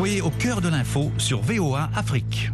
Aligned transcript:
Soyez 0.00 0.22
au 0.22 0.30
cœur 0.30 0.62
de 0.62 0.70
l'info 0.70 1.12
sur 1.18 1.42
VOA 1.42 1.90
Afrique. 1.94 2.50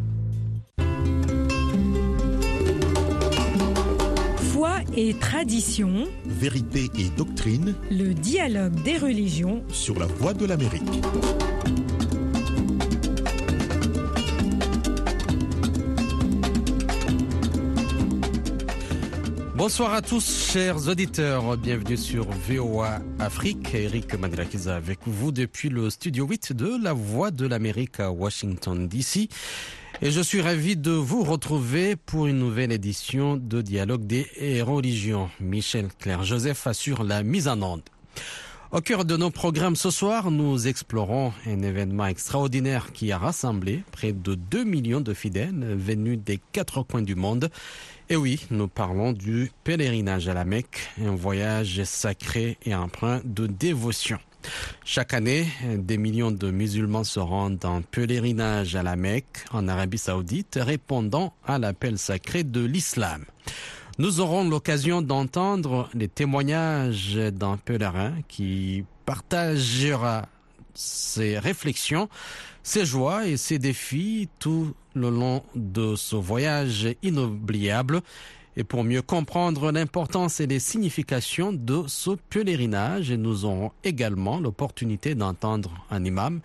Foi 4.50 4.80
et 4.96 5.14
tradition, 5.14 6.08
Vérité 6.24 6.90
et 6.98 7.08
doctrine 7.16 7.76
le 7.88 8.14
dialogue 8.14 8.82
des 8.82 8.98
religions. 8.98 9.62
sur 9.70 9.96
la 9.96 10.06
voie 10.06 10.34
de 10.34 10.44
l'Amérique. 10.44 11.04
Bonsoir 19.66 19.94
à 19.94 20.00
tous, 20.00 20.52
chers 20.52 20.86
auditeurs. 20.86 21.56
Bienvenue 21.56 21.96
sur 21.96 22.30
VOA 22.30 23.00
Afrique. 23.18 23.74
Eric 23.74 24.14
Madelakiza 24.14 24.76
avec 24.76 25.00
vous 25.06 25.32
depuis 25.32 25.70
le 25.70 25.90
studio 25.90 26.24
8 26.24 26.52
de 26.52 26.80
La 26.80 26.92
Voix 26.92 27.32
de 27.32 27.48
l'Amérique 27.48 27.98
à 27.98 28.12
Washington, 28.12 28.86
D.C. 28.86 29.28
Et 30.02 30.12
je 30.12 30.20
suis 30.20 30.40
ravi 30.40 30.76
de 30.76 30.92
vous 30.92 31.24
retrouver 31.24 31.96
pour 31.96 32.28
une 32.28 32.38
nouvelle 32.38 32.70
édition 32.70 33.36
de 33.36 33.60
Dialogue 33.60 34.06
des 34.06 34.62
religions. 34.62 35.30
Michel 35.40 35.88
Claire 35.98 36.22
Joseph 36.22 36.64
assure 36.68 37.02
la 37.02 37.24
mise 37.24 37.48
en 37.48 37.60
onde. 37.60 37.82
Au 38.72 38.80
cœur 38.80 39.04
de 39.04 39.16
nos 39.16 39.30
programmes 39.30 39.76
ce 39.76 39.90
soir, 39.90 40.32
nous 40.32 40.66
explorons 40.66 41.32
un 41.46 41.62
événement 41.62 42.06
extraordinaire 42.06 42.92
qui 42.92 43.12
a 43.12 43.18
rassemblé 43.18 43.84
près 43.92 44.12
de 44.12 44.34
2 44.34 44.64
millions 44.64 45.00
de 45.00 45.14
fidèles 45.14 45.76
venus 45.78 46.18
des 46.18 46.40
quatre 46.50 46.82
coins 46.82 47.02
du 47.02 47.14
monde. 47.14 47.48
Et 48.10 48.16
oui, 48.16 48.44
nous 48.50 48.66
parlons 48.66 49.12
du 49.12 49.52
pèlerinage 49.62 50.26
à 50.26 50.34
la 50.34 50.44
Mecque, 50.44 50.80
un 51.00 51.14
voyage 51.14 51.84
sacré 51.84 52.58
et 52.66 52.74
empreint 52.74 53.20
de 53.24 53.46
dévotion. 53.46 54.18
Chaque 54.84 55.14
année, 55.14 55.46
des 55.76 55.96
millions 55.96 56.32
de 56.32 56.50
musulmans 56.50 57.04
se 57.04 57.20
rendent 57.20 57.64
en 57.64 57.82
pèlerinage 57.82 58.74
à 58.74 58.82
la 58.82 58.96
Mecque, 58.96 59.44
en 59.52 59.68
Arabie 59.68 59.98
saoudite, 59.98 60.58
répondant 60.60 61.34
à 61.46 61.58
l'appel 61.58 61.98
sacré 61.98 62.42
de 62.42 62.64
l'islam. 62.64 63.24
Nous 63.98 64.20
aurons 64.20 64.46
l'occasion 64.46 65.00
d'entendre 65.00 65.88
les 65.94 66.08
témoignages 66.08 67.16
d'un 67.16 67.56
pèlerin 67.56 68.12
qui 68.28 68.84
partagera 69.06 70.28
ses 70.74 71.38
réflexions, 71.38 72.10
ses 72.62 72.84
joies 72.84 73.26
et 73.26 73.38
ses 73.38 73.58
défis 73.58 74.28
tout 74.38 74.74
le 74.94 75.08
long 75.08 75.42
de 75.54 75.96
ce 75.96 76.14
voyage 76.14 76.88
inoubliable. 77.02 78.02
Et 78.58 78.64
pour 78.64 78.84
mieux 78.84 79.00
comprendre 79.00 79.72
l'importance 79.72 80.40
et 80.40 80.46
les 80.46 80.60
significations 80.60 81.54
de 81.54 81.84
ce 81.86 82.10
pèlerinage, 82.28 83.12
nous 83.12 83.46
aurons 83.46 83.72
également 83.82 84.40
l'opportunité 84.40 85.14
d'entendre 85.14 85.72
un 85.90 86.04
imam 86.04 86.42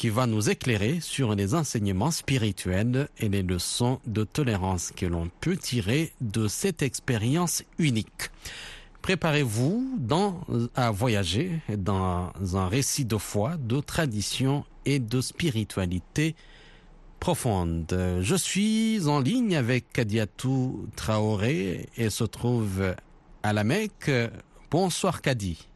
qui 0.00 0.08
va 0.08 0.26
nous 0.26 0.48
éclairer 0.48 1.00
sur 1.00 1.34
les 1.34 1.54
enseignements 1.54 2.10
spirituels 2.10 3.10
et 3.18 3.28
les 3.28 3.42
leçons 3.42 4.00
de 4.06 4.24
tolérance 4.24 4.92
que 4.96 5.04
l'on 5.04 5.30
peut 5.42 5.58
tirer 5.58 6.14
de 6.22 6.48
cette 6.48 6.80
expérience 6.80 7.62
unique. 7.78 8.30
Préparez-vous 9.02 9.98
à 10.74 10.90
voyager 10.90 11.60
dans 11.68 12.32
un 12.54 12.66
récit 12.66 13.04
de 13.04 13.18
foi, 13.18 13.58
de 13.58 13.80
tradition 13.80 14.64
et 14.86 15.00
de 15.00 15.20
spiritualité 15.20 16.34
profonde. 17.18 18.18
Je 18.22 18.36
suis 18.36 19.06
en 19.06 19.20
ligne 19.20 19.54
avec 19.54 19.92
Kadiatou 19.92 20.88
Traoré 20.96 21.90
et 21.98 22.08
se 22.08 22.24
trouve 22.24 22.94
à 23.42 23.52
la 23.52 23.64
Mecque. 23.64 24.10
Bonsoir 24.70 25.20
Kadi. 25.20 25.69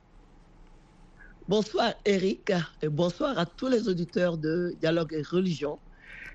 Bonsoir 1.47 1.93
Eric 2.07 2.53
bonsoir 2.89 3.39
à 3.39 3.45
tous 3.45 3.69
les 3.69 3.87
auditeurs 3.87 4.39
de 4.39 4.75
Dialogue 4.81 5.13
et 5.13 5.21
Religion. 5.21 5.79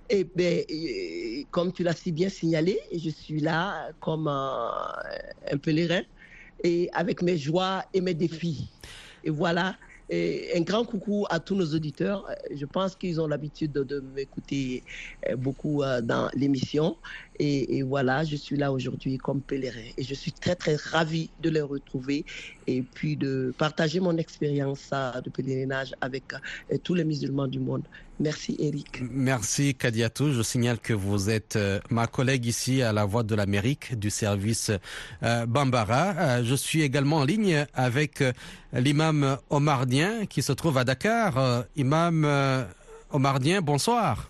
Et 0.07 0.23
bien, 0.23 0.61
euh, 0.69 1.43
comme 1.49 1.73
tu 1.73 1.81
l'as 1.81 1.95
si 1.95 2.11
bien 2.11 2.29
signalé, 2.29 2.79
je 2.95 3.09
suis 3.09 3.39
là 3.39 3.89
comme 4.01 4.27
un, 4.27 4.71
un 5.51 5.57
pèlerin 5.57 6.03
et 6.63 6.91
avec 6.93 7.23
mes 7.23 7.39
joies 7.39 7.83
et 7.91 8.01
mes 8.01 8.13
défis. 8.13 8.69
Et 9.23 9.31
voilà, 9.31 9.75
un 10.11 10.61
grand 10.61 10.85
coucou 10.85 11.25
à 11.29 11.39
tous 11.39 11.55
nos 11.55 11.75
auditeurs. 11.75 12.25
Je 12.51 12.65
pense 12.65 12.95
qu'ils 12.95 13.21
ont 13.21 13.27
l'habitude 13.27 13.71
de, 13.71 13.99
m'écouter 13.99 14.83
euh, 15.27 15.35
beaucoup 15.35 15.83
euh, 15.83 16.01
dans 16.01 16.29
l'émission. 16.33 16.97
Et, 17.39 17.83
voilà, 17.83 18.25
je 18.25 18.35
suis 18.35 18.57
là 18.57 18.71
aujourd'hui 18.71 19.17
comme 19.17 19.41
pèlerin. 19.41 19.89
Et 19.97 20.03
je 20.03 20.13
suis 20.13 20.33
très, 20.33 20.55
très 20.55 20.75
ravie 20.75 21.29
de 21.41 21.49
les 21.49 21.61
retrouver 21.61 22.25
et 22.67 22.81
puis 22.81 23.15
de 23.15 23.53
partager 23.57 24.01
mon 24.01 24.17
expérience 24.17 24.89
de 25.23 25.29
pèlerinage 25.29 25.93
avec 26.01 26.33
euh, 26.33 26.77
tous 26.83 26.93
les 26.95 27.05
musulmans 27.05 27.47
du 27.47 27.59
monde. 27.59 27.83
Merci 28.19 28.57
Eric. 28.59 29.01
Merci 29.01 29.73
Kadiatou. 29.73 30.33
Je 30.33 30.41
signale 30.41 30.79
que 30.79 30.91
vous 30.91 31.29
êtes 31.29 31.55
euh, 31.55 31.79
ma 31.89 32.07
collègue 32.07 32.45
ici 32.45 32.81
à 32.81 32.91
la 32.91 33.05
Voix 33.05 33.23
de 33.23 33.33
l'Amérique 33.35 33.97
du 33.97 34.09
service 34.09 34.71
euh, 35.23 35.45
Bambara. 35.45 36.43
Je 36.43 36.55
suis 36.55 36.81
également 36.81 37.17
en 37.17 37.25
ligne 37.25 37.65
avec 37.73 38.21
l'imam 38.73 39.37
Omardien 39.49 40.25
qui 40.25 40.41
se 40.41 40.51
trouve 40.51 40.77
à 40.77 40.83
Dakar. 40.83 41.63
Imam 41.77 42.27
Omardien, 43.11 43.61
bonsoir. 43.61 44.29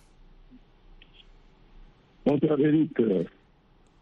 Eric. 2.60 2.92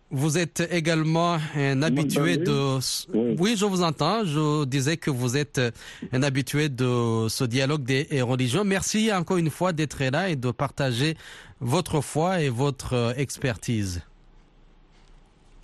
Vous 0.10 0.38
êtes 0.38 0.66
également 0.72 1.38
un 1.56 1.82
habitué 1.82 2.38
de... 2.38 2.78
Oui. 3.14 3.36
Oui, 3.38 3.56
je 3.58 3.66
vous 3.66 3.84
entends. 3.84 4.24
Je 4.24 4.64
disais 4.64 4.96
que 4.96 5.10
vous 5.10 5.36
êtes 5.36 5.60
un 6.14 6.24
habitué 6.24 6.70
de 6.70 7.28
ce 7.28 7.44
dialogue 7.44 7.84
des 7.84 8.22
religions. 8.22 8.64
Merci 8.64 9.12
encore 9.12 9.38
une 9.38 9.50
fois 9.50 9.74
d'être 9.74 10.02
là 10.04 10.30
et 10.30 10.38
de 10.38 10.52
partager 10.52 11.16
votre 11.60 12.02
foi 12.02 12.42
et 12.42 12.50
votre 12.50 12.94
euh, 12.94 13.14
expertise. 13.18 14.02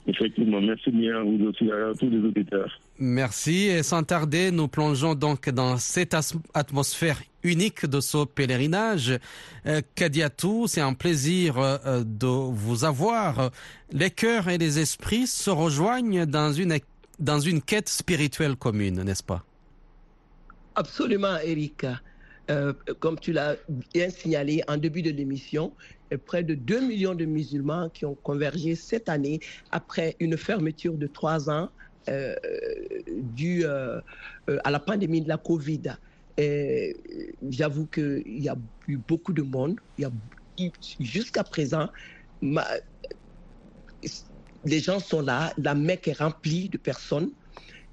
Effectivement, 0.06 0.60
merci 0.60 0.92
bien 0.92 1.18
à 1.18 1.24
vous 1.24 1.40
aussi, 1.46 1.72
à 1.72 1.94
tous 1.98 2.10
les 2.10 2.20
auditeurs. 2.20 2.78
Merci. 3.00 3.68
Et 3.68 3.84
sans 3.84 4.04
tarder, 4.04 4.52
nous 4.52 4.68
plongeons 4.68 5.16
donc 5.16 5.50
dans 5.50 5.78
cette 5.78 6.16
atmosphère 6.54 7.22
unique 7.44 7.86
de 7.86 8.02
ce 8.02 8.26
pèlerinage. 8.26 9.18
Euh, 9.66 9.82
Kadiatou, 9.96 10.68
c'est 10.68 10.82
un 10.82 10.94
plaisir 10.94 11.58
euh, 11.58 12.04
de 12.06 12.28
vous 12.28 12.84
avoir. 12.84 13.52
Les 13.92 14.12
cœurs 14.12 14.50
et 14.50 14.58
les 14.58 14.80
esprits 14.80 15.28
se 15.28 15.50
rejoignent 15.50 16.26
dans 16.26 16.52
une, 16.52 16.78
dans 17.20 17.40
une 17.40 17.62
quête 17.62 17.90
spirituelle 17.90 18.58
commune, 18.58 19.04
n'est-ce 19.04 19.24
pas? 19.24 19.46
Absolument, 20.76 21.38
Eric. 21.44 21.86
Euh, 22.52 22.74
comme 23.00 23.18
tu 23.20 23.32
l'as 23.32 23.56
bien 23.94 24.10
signalé 24.10 24.64
en 24.68 24.76
début 24.76 25.02
de 25.02 25.12
l'émission, 25.12 25.74
euh, 26.12 26.18
près 26.18 26.44
de 26.44 26.56
2 26.56 26.82
millions 26.82 27.16
de 27.16 27.24
musulmans 27.24 27.90
qui 27.90 28.06
ont 28.06 28.16
convergé 28.16 28.76
cette 28.76 29.08
année 29.08 29.40
après 29.72 30.18
une 30.20 30.36
fermeture 30.36 30.98
de 30.98 31.08
trois 31.08 31.50
ans 31.50 31.70
euh, 32.10 32.36
due 33.08 33.66
à 33.66 34.72
la 34.72 34.80
pandémie 34.80 35.22
de 35.22 35.30
la 35.30 35.38
Covid. 35.38 35.84
J'avoue 37.50 37.88
qu'il 37.88 38.24
y 38.26 38.50
a 38.50 38.58
eu 38.88 38.98
beaucoup 38.98 39.32
de 39.32 39.42
monde. 39.42 39.80
Jusqu'à 41.00 41.46
présent, 41.46 41.88
les 44.66 44.80
gens 44.80 45.00
sont 45.00 45.22
là, 45.22 45.54
la 45.58 45.76
Mecque 45.76 46.10
est 46.10 46.20
remplie 46.20 46.68
de 46.68 46.78
personnes. 46.78 47.32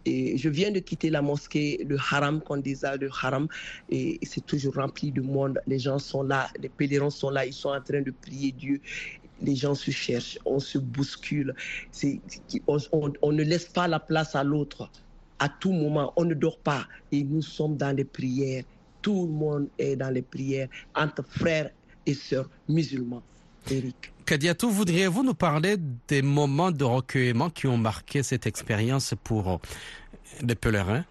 Et 0.06 0.36
je 0.38 0.48
viens 0.48 0.70
de 0.70 0.80
quitter 0.80 1.10
la 1.10 1.22
mosquée, 1.22 1.84
le 1.86 1.96
haram, 1.98 2.40
qu'on 2.40 2.56
disait 2.56 2.96
le 2.98 3.08
haram, 3.22 3.48
et 3.90 4.18
c'est 4.22 4.44
toujours 4.46 4.74
rempli 4.74 5.12
de 5.12 5.20
monde. 5.20 5.60
Les 5.66 5.78
gens 5.78 5.98
sont 5.98 6.22
là, 6.22 6.48
les 6.58 6.68
pèlerins 6.70 7.10
sont 7.10 7.30
là, 7.30 7.44
ils 7.46 7.52
sont 7.52 7.70
en 7.70 7.80
train 7.82 8.00
de 8.00 8.10
prier 8.10 8.52
Dieu. 8.52 8.80
Les 9.42 9.54
gens 9.56 9.74
se 9.74 9.90
cherchent, 9.90 10.38
on 10.44 10.58
se 10.58 10.78
bouscule. 10.78 11.54
On- 12.66 13.12
on 13.22 13.32
ne 13.32 13.42
laisse 13.42 13.66
pas 13.68 13.88
la 13.88 14.00
place 14.00 14.34
à 14.34 14.44
l'autre. 14.44 14.90
À 15.38 15.48
tout 15.48 15.72
moment, 15.72 16.12
on 16.16 16.24
ne 16.24 16.34
dort 16.34 16.58
pas. 16.60 16.86
Et 17.12 17.24
nous 17.24 17.42
sommes 17.42 17.76
dans 17.76 17.94
les 17.96 18.04
prières. 18.04 18.64
Tout 19.02 19.26
le 19.26 19.32
monde 19.32 19.68
est 19.78 19.96
dans 19.96 20.10
les 20.10 20.22
prières 20.22 20.68
entre 20.94 21.24
frères 21.26 21.70
et 22.06 22.14
sœurs 22.14 22.50
musulmans. 22.68 23.22
Eric. 23.70 24.12
Kadiatou, 24.26 24.70
voudriez-vous 24.70 25.22
nous 25.24 25.34
parler 25.34 25.76
des 26.08 26.22
moments 26.22 26.70
de 26.70 26.84
recueillement 26.84 27.50
qui 27.50 27.66
ont 27.66 27.76
marqué 27.78 28.22
cette 28.22 28.46
expérience 28.46 29.14
pour 29.24 29.48
euh, 29.48 29.56
les 30.42 30.54
pèlerins, 30.54 31.04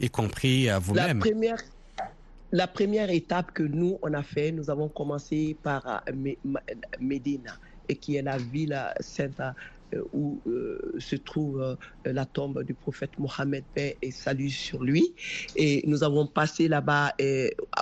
y 0.00 0.10
compris 0.10 0.68
à 0.68 0.74
La 0.74 0.78
vous-même? 0.78 1.18
première, 1.20 1.62
la 2.52 2.66
première 2.66 3.10
étape 3.10 3.52
que 3.52 3.62
nous, 3.62 3.98
on 4.02 4.12
a 4.12 4.22
fait, 4.22 4.52
nous 4.52 4.68
avons 4.68 4.88
commencé 4.88 5.56
par 5.62 6.02
euh, 6.08 6.34
Médina, 7.00 7.54
qui 8.00 8.16
est 8.16 8.22
la 8.22 8.36
ville 8.36 8.74
euh, 8.74 8.92
sainte 9.00 9.40
où 10.12 10.40
euh, 10.46 10.94
se 10.98 11.16
trouve 11.16 11.60
euh, 11.60 11.76
la 12.04 12.24
tombe 12.24 12.62
du 12.62 12.74
prophète 12.74 13.18
Mohammed, 13.18 13.64
paix 13.74 13.96
et 14.02 14.10
salut 14.10 14.50
sur 14.50 14.82
lui. 14.82 15.14
Et 15.56 15.82
nous 15.86 16.02
avons 16.04 16.26
passé 16.26 16.68
là-bas 16.68 17.14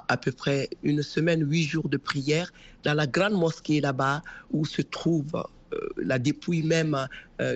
à, 0.08 0.16
peu 0.16 0.32
près 0.32 0.68
une 0.82 1.02
semaine, 1.02 1.48
huit 1.48 1.64
jours 1.64 1.88
de 1.88 1.96
prière 1.96 2.52
dans 2.82 2.94
la 2.94 3.06
grande 3.06 3.34
mosquée 3.34 3.80
là-bas 3.80 4.22
où 4.50 4.64
se 4.64 4.82
trouve 4.82 5.26
euh, 5.34 5.78
la 5.96 6.18
dépouille 6.18 6.62
même 6.62 7.08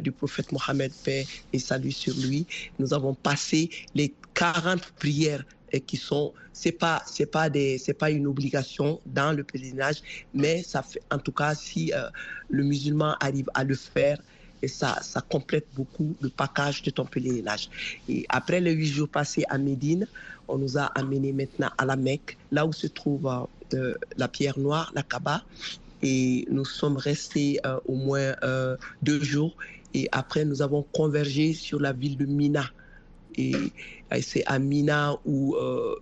du 0.02 0.10
prophète 0.10 0.50
Mohammed, 0.50 0.92
paix 1.04 1.24
et 1.52 1.58
salut 1.58 1.92
sur 1.92 2.14
lui. 2.14 2.46
Nous 2.80 2.92
avons 2.92 3.14
passé 3.14 3.70
les 3.94 4.12
40 4.34 4.92
prières 4.98 5.44
qui 5.86 5.96
sont, 5.96 6.32
c'est 6.52 6.72
pas, 6.72 7.02
c'est 7.06 7.30
pas 7.30 7.48
des, 7.48 7.78
c'est 7.78 7.94
pas 7.94 8.10
une 8.10 8.26
obligation 8.26 9.00
dans 9.06 9.32
le 9.32 9.44
pèlerinage, 9.44 10.02
mais 10.34 10.62
ça 10.62 10.82
fait, 10.82 11.00
en 11.12 11.18
tout 11.18 11.30
cas, 11.30 11.54
si 11.54 11.92
le 12.48 12.64
musulman 12.64 13.14
arrive 13.20 13.48
à 13.54 13.62
le 13.62 13.74
faire, 13.74 14.18
et 14.62 14.68
ça, 14.68 14.98
ça 15.02 15.20
complète 15.20 15.66
beaucoup 15.74 16.16
le 16.20 16.28
package 16.28 16.82
de 16.82 16.90
ton 16.90 17.04
pèlerinage. 17.04 17.68
Et 18.08 18.26
après 18.28 18.60
les 18.60 18.72
huit 18.72 18.86
jours 18.86 19.08
passés 19.08 19.44
à 19.48 19.58
Médine, 19.58 20.06
on 20.48 20.58
nous 20.58 20.78
a 20.78 20.86
amenés 20.98 21.32
maintenant 21.32 21.70
à 21.78 21.84
la 21.84 21.96
Mecque, 21.96 22.36
là 22.50 22.66
où 22.66 22.72
se 22.72 22.86
trouve 22.86 23.28
euh, 23.74 23.94
la 24.16 24.28
pierre 24.28 24.58
noire, 24.58 24.90
la 24.94 25.02
Kaaba. 25.02 25.42
Et 26.02 26.46
nous 26.50 26.64
sommes 26.64 26.96
restés 26.96 27.58
euh, 27.66 27.78
au 27.86 27.94
moins 27.94 28.34
euh, 28.42 28.76
deux 29.02 29.20
jours. 29.22 29.54
Et 29.94 30.08
après, 30.12 30.44
nous 30.44 30.62
avons 30.62 30.82
convergé 30.92 31.54
sur 31.54 31.80
la 31.80 31.92
ville 31.92 32.16
de 32.16 32.26
Mina. 32.26 32.64
Et, 33.36 33.54
c'est 34.22 34.44
à 34.46 34.58
Mina 34.58 35.16
où 35.26 35.54
euh, 35.54 35.94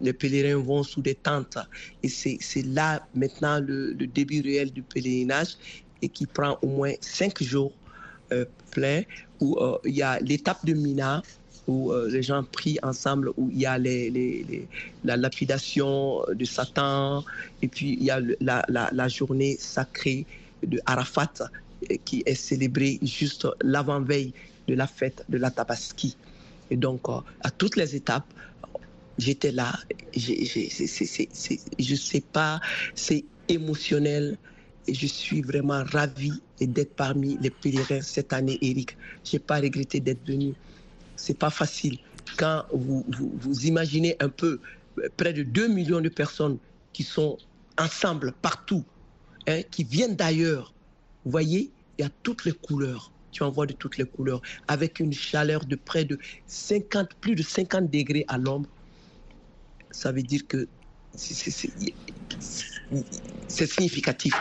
les 0.00 0.12
pèlerins 0.12 0.60
vont 0.60 0.82
sous 0.82 1.02
des 1.02 1.14
tentes. 1.14 1.58
Et 2.02 2.08
c'est 2.08 2.62
là 2.64 3.06
maintenant 3.14 3.60
le 3.60 3.94
début 3.94 4.40
réel 4.40 4.72
du 4.72 4.82
pèlerinage 4.82 5.56
et 6.02 6.08
qui 6.08 6.26
prend 6.26 6.58
au 6.62 6.66
moins 6.66 6.92
cinq 7.00 7.42
jours 7.42 7.72
euh, 8.32 8.44
pleins, 8.70 9.02
où 9.40 9.56
euh, 9.58 9.78
il 9.84 9.94
y 9.94 10.02
a 10.02 10.18
l'étape 10.20 10.64
de 10.66 10.74
Mina, 10.74 11.22
où 11.66 11.92
euh, 11.92 12.08
les 12.10 12.22
gens 12.22 12.42
prient 12.42 12.78
ensemble, 12.82 13.30
où 13.36 13.48
il 13.50 13.60
y 13.60 13.66
a 13.66 13.78
la 13.78 15.16
lapidation 15.16 16.22
de 16.32 16.44
Satan, 16.44 17.24
et 17.62 17.68
puis 17.68 17.96
il 17.98 18.04
y 18.04 18.10
a 18.10 18.20
la, 18.40 18.64
la- 18.68 19.08
journée 19.08 19.56
sacrée 19.60 20.26
de 20.66 20.80
Arafat, 20.86 21.32
qui 22.04 22.22
est 22.26 22.34
célébrée 22.34 22.98
juste 23.02 23.46
l'avant-veille 23.62 24.32
de 24.68 24.74
la 24.74 24.86
fête 24.86 25.24
de 25.28 25.38
la 25.38 25.50
Tabaski. 25.50 26.16
Et 26.70 26.76
donc, 26.76 27.02
à 27.08 27.50
toutes 27.50 27.76
les 27.76 27.94
étapes, 27.94 28.26
j'étais 29.18 29.52
là. 29.52 29.72
Je 30.16 31.94
sais 31.94 32.20
pas, 32.32 32.60
c'est 32.94 33.24
émotionnel. 33.48 34.38
Et 34.86 34.94
je 34.94 35.06
suis 35.06 35.42
vraiment 35.42 35.84
ravie 35.84 36.40
d'être 36.60 36.94
parmi 36.94 37.38
les 37.40 37.50
pèlerins 37.50 38.00
cette 38.00 38.32
année, 38.32 38.58
Eric. 38.62 38.96
J'ai 39.24 39.38
pas 39.38 39.60
regretté 39.60 40.00
d'être 40.00 40.26
venu. 40.26 40.54
C'est 41.16 41.38
pas 41.38 41.50
facile. 41.50 41.98
Quand 42.36 42.64
vous, 42.72 43.04
vous, 43.08 43.66
imaginez 43.66 44.16
un 44.20 44.28
peu 44.28 44.60
euh, 44.98 45.08
près 45.16 45.32
de 45.32 45.42
2 45.42 45.68
millions 45.68 46.00
de 46.00 46.08
personnes 46.08 46.58
qui 46.92 47.02
sont 47.02 47.38
ensemble 47.78 48.32
partout, 48.42 48.84
hein, 49.46 49.62
qui 49.70 49.84
viennent 49.84 50.16
d'ailleurs, 50.16 50.72
vous 51.24 51.30
voyez, 51.30 51.70
il 51.98 52.02
y 52.02 52.04
a 52.04 52.10
toutes 52.22 52.44
les 52.44 52.52
couleurs. 52.52 53.12
Tu 53.30 53.42
en 53.42 53.50
vois 53.50 53.66
de 53.66 53.72
toutes 53.72 53.96
les 53.96 54.04
couleurs, 54.04 54.42
avec 54.68 55.00
une 55.00 55.12
chaleur 55.12 55.64
de 55.64 55.76
près 55.76 56.04
de 56.04 56.18
50, 56.46 57.14
plus 57.20 57.34
de 57.34 57.42
50 57.42 57.90
degrés 57.90 58.24
à 58.28 58.36
l'ombre. 58.36 58.68
Ça 59.90 60.12
veut 60.12 60.22
dire 60.22 60.46
que 60.46 60.68
c'est 63.48 63.66
significatif. 63.70 64.34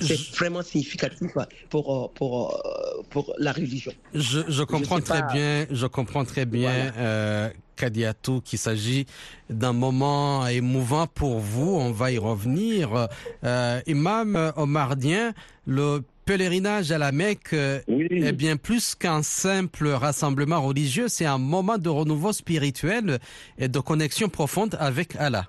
C'est 0.00 0.18
vraiment 0.36 0.62
significatif 0.62 1.30
pour, 1.70 1.94
euh, 2.04 2.08
pour, 2.14 2.54
euh, 2.54 3.02
pour 3.10 3.32
la 3.38 3.52
religion. 3.52 3.92
Je, 4.14 4.40
je 4.48 4.62
comprends 4.64 5.00
très 5.00 5.20
pas. 5.20 5.32
bien, 5.32 5.66
je 5.70 5.86
comprends 5.86 6.24
très 6.24 6.46
bien, 6.46 6.90
Voilà. 6.90 6.96
euh, 6.98 7.50
Kadiatou, 7.76 8.40
qu'il 8.40 8.58
s'agit 8.58 9.06
d'un 9.50 9.72
moment 9.72 10.46
émouvant 10.46 11.06
pour 11.06 11.38
vous. 11.38 11.76
On 11.76 11.92
va 11.92 12.10
y 12.12 12.18
revenir. 12.18 13.08
Euh, 13.44 13.80
Imam 13.86 14.52
Omardien, 14.56 15.32
le 15.66 16.02
pèlerinage 16.24 16.90
à 16.90 16.98
la 16.98 17.12
Mecque 17.12 17.52
euh, 17.52 17.80
Oui, 17.86 18.06
est 18.10 18.32
bien 18.32 18.56
plus 18.56 18.94
qu'un 18.94 19.22
simple 19.22 19.88
rassemblement 19.88 20.60
religieux. 20.62 21.06
C'est 21.08 21.26
un 21.26 21.38
moment 21.38 21.78
de 21.78 21.88
renouveau 21.88 22.32
spirituel 22.32 23.18
et 23.58 23.68
de 23.68 23.78
connexion 23.78 24.28
profonde 24.28 24.76
avec 24.80 25.14
Allah. 25.16 25.46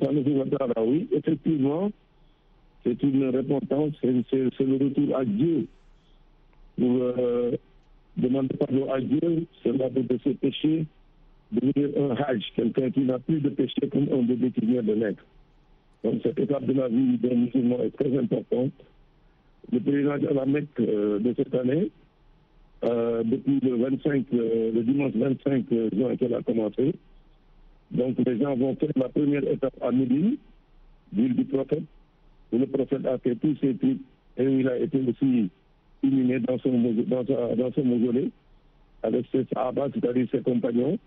Seigneur, 0.00 0.46
oui, 0.86 1.08
effectivement, 1.12 1.90
c'est 2.84 3.02
une 3.02 3.28
repentance, 3.28 3.92
c'est 4.00 4.08
le 4.10 4.84
retour 4.84 5.16
à 5.16 5.24
Dieu. 5.24 5.66
Pour 6.78 6.96
euh, 7.00 7.52
demander 8.16 8.56
pardon 8.56 8.90
à 8.90 9.00
Dieu, 9.00 9.46
c'est 9.62 9.76
là 9.76 9.90
de 9.90 10.18
ses 10.24 10.34
péchés, 10.34 10.86
devenir 11.52 11.90
un 11.98 12.14
hajj, 12.16 12.52
quelqu'un 12.54 12.90
qui 12.90 13.00
n'a 13.00 13.18
plus 13.18 13.40
de 13.40 13.50
péché 13.50 13.88
comme 13.90 14.08
un 14.12 14.22
bébé 14.22 14.50
qui 14.50 14.64
vient 14.64 14.82
de 14.82 14.94
naître. 14.94 15.24
Donc 16.04 16.20
cette 16.22 16.38
étape 16.38 16.64
de 16.64 16.72
la 16.72 16.88
vie 16.88 17.18
d'un 17.18 17.34
musulman 17.34 17.82
est 17.82 17.96
très 17.96 18.16
importante. 18.16 18.72
Le 19.70 20.10
à 20.10 20.16
la 20.18 20.46
Mecque 20.46 20.68
euh, 20.80 21.18
de 21.18 21.34
cette 21.36 21.54
année, 21.54 21.90
euh, 22.84 23.22
depuis 23.22 23.60
le 23.60 23.76
25, 23.76 24.24
euh, 24.32 24.72
le 24.72 24.82
dimanche 24.82 25.12
25 25.14 25.64
juin 25.92 26.16
qu'elle 26.16 26.34
a 26.34 26.42
commencé, 26.42 26.94
donc 27.90 28.16
les 28.24 28.38
gens 28.38 28.54
vont 28.56 28.74
faire 28.76 28.90
la 28.96 29.08
première 29.08 29.44
étape 29.48 29.74
à 29.82 29.90
Médine, 29.90 30.36
ville 31.12 31.34
du 31.34 31.44
prophète, 31.44 31.82
où 32.52 32.58
le 32.58 32.66
prophète 32.66 33.04
a 33.06 33.18
fait 33.18 33.34
tous 33.36 33.56
ses 33.60 33.74
trucs 33.76 33.98
et 34.36 34.46
où 34.46 34.60
il 34.60 34.68
a 34.68 34.78
été 34.78 34.98
aussi 35.00 35.50
inhumé 36.02 36.38
dans 36.40 36.58
son, 36.58 36.70
dans 37.06 37.26
sa- 37.26 37.54
dans 37.56 37.72
son 37.72 37.84
mausolée 37.84 38.30
avec 39.02 39.26
ses 39.32 39.44
sahabas, 39.52 39.88
c'est-à-dire 39.94 40.26
ses 40.30 40.40
compagnons. 40.40 40.98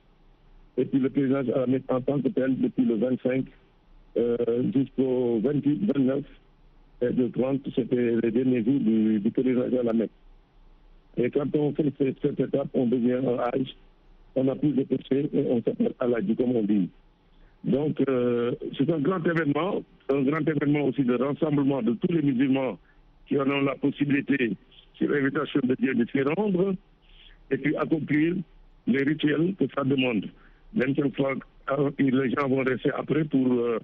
Et 0.78 0.86
puis 0.86 1.00
le 1.00 1.10
pèlerinage 1.10 1.50
à 1.52 1.66
Mecque 1.68 1.84
en 1.90 2.02
tant 2.02 2.20
que 2.20 2.28
tel 2.30 2.60
depuis 2.60 2.84
le 2.86 2.96
25 2.96 3.46
euh, 4.18 4.38
jusqu'au 4.74 5.40
28, 5.42 5.92
29 5.96 6.24
et 7.02 7.10
le 7.10 7.30
30, 7.32 7.62
c'était 7.76 8.16
les 8.22 8.32
derniers 8.32 8.64
jours 8.64 8.80
du, 8.80 9.20
du 9.20 9.32
pèlerinage 9.32 9.74
à 9.74 9.84
la 9.84 9.94
Mecque. 9.94 10.12
Et 11.18 11.30
quand 11.30 11.56
on 11.56 11.72
fait 11.74 11.92
cette, 11.98 12.20
cette 12.22 12.40
étape, 12.40 12.70
on 12.74 12.88
devient 12.88 13.14
un 13.14 13.38
âge, 13.40 13.76
on 14.36 14.44
n'a 14.46 14.56
plus 14.56 14.72
de 14.72 14.84
péché 14.84 15.30
et 15.34 15.46
on 15.50 15.62
s'appelle 15.62 15.94
Aladji, 16.00 16.36
comme 16.36 16.56
on 16.56 16.64
dit. 16.64 16.90
Donc, 17.64 17.98
euh, 18.10 18.52
c'est 18.78 18.90
un 18.92 19.00
grand 19.00 19.24
événement, 19.26 19.84
un 20.10 20.22
grand 20.24 20.42
événement 20.42 20.86
aussi 20.86 21.04
de 21.04 21.16
rassemblement 21.16 21.82
de 21.82 21.94
tous 21.94 22.12
les 22.12 22.22
musulmans 22.22 22.78
qui 23.28 23.40
en 23.40 23.50
ont 23.50 23.62
la 23.62 23.76
possibilité, 23.76 24.52
sur 24.96 25.10
l'invitation 25.10 25.62
de 25.64 25.76
Dieu, 25.76 25.94
de 25.96 26.06
s'y 26.12 26.22
rendre 26.22 26.76
et 27.52 27.58
puis 27.58 27.76
accomplir 27.78 28.36
les 28.88 29.04
rituels 29.04 29.54
que 29.58 29.66
ça 29.76 29.84
demande. 29.84 30.26
Même 30.74 30.94
quelquefois, 30.94 31.36
les 32.00 32.30
gens 32.32 32.50
vont 32.50 32.64
rester 32.64 32.92
après 32.92 33.24
pour 33.24 33.54
euh, 33.54 33.80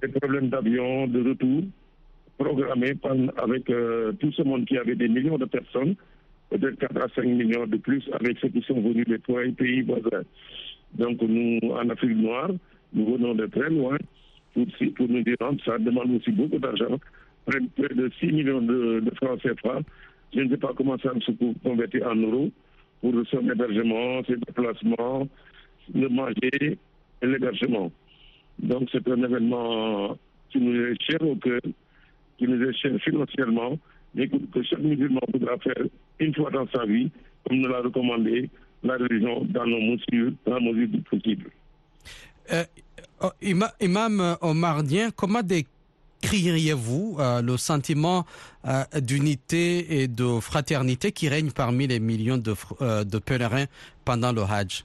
des 0.00 0.08
problèmes 0.08 0.48
d'avion, 0.48 1.06
de 1.06 1.28
retour, 1.30 1.62
programmés 2.36 2.94
avec 3.36 3.70
euh, 3.70 4.12
tout 4.12 4.32
ce 4.32 4.42
monde 4.42 4.64
qui 4.66 4.76
avait 4.76 4.94
des 4.96 5.08
millions 5.08 5.38
de 5.38 5.44
personnes, 5.46 5.94
peut-être 6.58 6.78
4 6.78 6.96
à 7.02 7.08
5 7.14 7.24
millions 7.24 7.66
de 7.66 7.76
plus 7.76 8.02
avec 8.12 8.38
ceux 8.40 8.48
qui 8.48 8.62
sont 8.62 8.80
venus 8.80 9.06
des 9.06 9.18
pays 9.52 9.82
voisins. 9.82 10.24
Donc 10.94 11.22
nous, 11.22 11.58
en 11.70 11.88
Afrique 11.88 12.16
noire, 12.16 12.50
nous 12.92 13.12
venons 13.14 13.34
de 13.34 13.46
très 13.46 13.70
loin 13.70 13.96
pour, 14.54 14.66
nous 15.08 15.22
y 15.26 15.34
rendre. 15.40 15.62
Ça 15.64 15.78
demande 15.78 16.10
aussi 16.16 16.30
beaucoup 16.30 16.58
d'argent, 16.58 16.98
près, 17.46 17.58
près 17.76 17.94
de 17.94 18.10
6 18.20 18.26
millions 18.26 18.60
de, 18.60 19.00
de 19.00 19.10
francs 19.16 19.40
CFA. 19.40 19.80
Je 20.34 20.40
ne 20.40 20.50
sais 20.50 20.56
pas 20.56 20.72
comment 20.76 20.98
ça 20.98 21.12
se 21.20 21.32
convertir 21.62 22.06
en 22.06 22.16
euros 22.16 22.50
pour 23.00 23.12
son 23.30 23.48
hébergement, 23.50 24.22
ses 24.26 24.36
déplacements, 24.36 25.28
le 25.94 26.08
manger 26.08 26.78
et 27.22 27.26
l'hébergement. 27.26 27.90
Donc 28.58 28.88
c'est 28.92 29.06
un 29.08 29.22
événement 29.22 30.16
qui 30.50 30.60
nous 30.60 30.86
est 30.86 31.02
cher 31.02 31.22
au 31.22 31.34
cœur, 31.36 31.60
qui 32.38 32.46
nous 32.46 32.62
est 32.62 32.72
cher 32.74 32.92
financièrement, 33.02 33.78
mais 34.14 34.28
que, 34.28 34.36
que 34.36 34.62
chaque 34.62 34.80
musulman 34.80 35.20
voudra 35.32 35.56
faire 35.58 35.84
une 36.18 36.34
fois 36.34 36.50
dans 36.50 36.66
sa 36.68 36.84
vie, 36.84 37.10
comme 37.46 37.58
nous 37.58 37.68
l'a 37.68 37.80
recommandé 37.80 38.48
la 38.82 38.94
religion 38.96 39.44
dans 39.44 39.66
nos 39.66 39.80
mesures, 39.80 40.32
dans 40.44 40.54
la 40.54 40.60
mesure 40.60 40.88
du 40.88 41.00
possible. 41.02 41.50
Euh, 42.52 42.64
oh, 43.22 43.30
Ima- 43.40 43.72
Imam 43.80 44.36
Omardien, 44.40 45.10
comment 45.12 45.40
décririez-vous 45.42 47.16
euh, 47.18 47.40
le 47.42 47.56
sentiment 47.56 48.24
euh, 48.66 48.82
d'unité 49.00 50.02
et 50.02 50.08
de 50.08 50.40
fraternité 50.40 51.12
qui 51.12 51.28
règne 51.28 51.50
parmi 51.52 51.86
les 51.86 52.00
millions 52.00 52.38
de, 52.38 52.54
euh, 52.80 53.04
pèlerins 53.24 53.66
pendant 54.04 54.32
le 54.32 54.42
Hajj? 54.42 54.84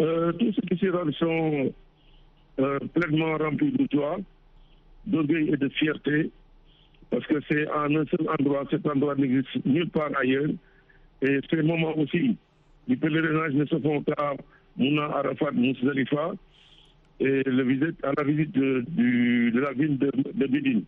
Euh, 0.00 0.32
tous 0.32 0.52
ceux 0.54 0.76
qui 0.76 0.88
rendent 0.88 1.14
sont 1.14 1.72
euh, 2.58 2.78
pleinement 2.94 3.36
remplis 3.36 3.72
de 3.72 3.86
joie, 3.92 4.16
d'orgueil 5.06 5.50
et 5.52 5.56
de 5.56 5.68
fierté, 5.68 6.30
parce 7.12 7.26
que 7.26 7.34
c'est 7.46 7.68
en 7.70 7.94
un 7.94 8.06
seul 8.06 8.26
endroit, 8.38 8.64
cet 8.70 8.86
endroit 8.86 9.14
n'existe 9.14 9.66
nulle 9.66 9.90
part 9.90 10.10
ailleurs. 10.18 10.48
Et 11.20 11.40
ces 11.50 11.62
moments 11.62 11.96
aussi 11.98 12.38
du 12.88 12.96
pèlerinage 12.96 13.52
ne 13.52 13.66
se 13.66 13.78
font 13.78 14.00
qu'à 14.02 14.34
Mouna, 14.78 15.04
Arafat, 15.04 15.50
Mousdalifa, 15.52 16.32
et 17.20 17.42
le 17.44 17.62
visite, 17.64 18.02
à 18.02 18.12
la 18.16 18.24
visite 18.24 18.52
de, 18.52 18.82
la 19.60 19.72
ville 19.74 19.98
de, 19.98 20.10
de 20.34 20.46
Médine. 20.46 20.84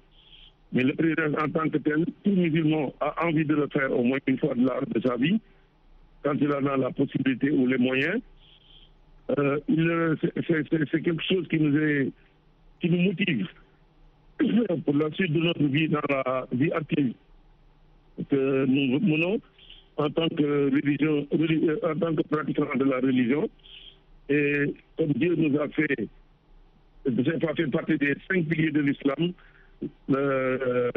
Mais 0.72 0.82
le 0.82 0.94
pèlerinage 0.94 1.44
en 1.44 1.50
tant 1.50 1.68
que 1.68 1.76
tel, 1.76 2.06
tout 2.24 2.30
musulman 2.30 2.94
a 3.00 3.26
envie 3.26 3.44
de 3.44 3.54
le 3.54 3.68
faire 3.68 3.92
au 3.92 4.02
moins 4.02 4.18
une 4.26 4.38
fois 4.38 4.54
de, 4.54 4.64
la, 4.66 4.80
de 4.80 5.00
sa 5.06 5.16
vie, 5.16 5.38
quand 6.22 6.34
il 6.40 6.50
en 6.50 6.64
a 6.66 6.76
la 6.78 6.90
possibilité 6.90 7.50
ou 7.50 7.66
les 7.66 7.76
moyens. 7.78 8.18
Euh, 9.38 9.58
c'est- 10.20 11.02
quelque 11.02 11.22
chose 11.22 11.46
qui 11.48 11.58
nous 11.58 13.00
motive 13.02 13.46
pour 14.84 14.94
la 14.94 15.10
suite 15.12 15.32
de 15.32 15.40
notre 15.40 15.64
vie 15.64 15.88
dans 15.88 16.00
la 16.08 16.46
vie 16.52 16.72
active 16.72 17.14
que 18.30 18.64
nous 18.66 19.00
menons. 19.00 19.40
en 19.96 20.10
tant 20.10 20.28
que 20.28 20.70
religion, 20.70 21.26
en 21.82 21.98
tant 21.98 22.14
que 22.14 22.22
pratiquant 22.22 22.74
de 22.76 22.84
la 22.84 22.96
religion. 22.96 23.48
Et 24.28 24.74
comme 24.96 25.12
Dieu 25.12 25.34
nous 25.36 25.58
a 25.60 25.68
fait, 25.68 26.08
ça 27.06 27.54
fait 27.54 27.66
partie 27.66 27.98
des 27.98 28.14
cinq 28.30 28.46
piliers 28.46 28.70
de 28.70 28.80
l'islam, 28.80 29.32
euh, 30.10 30.90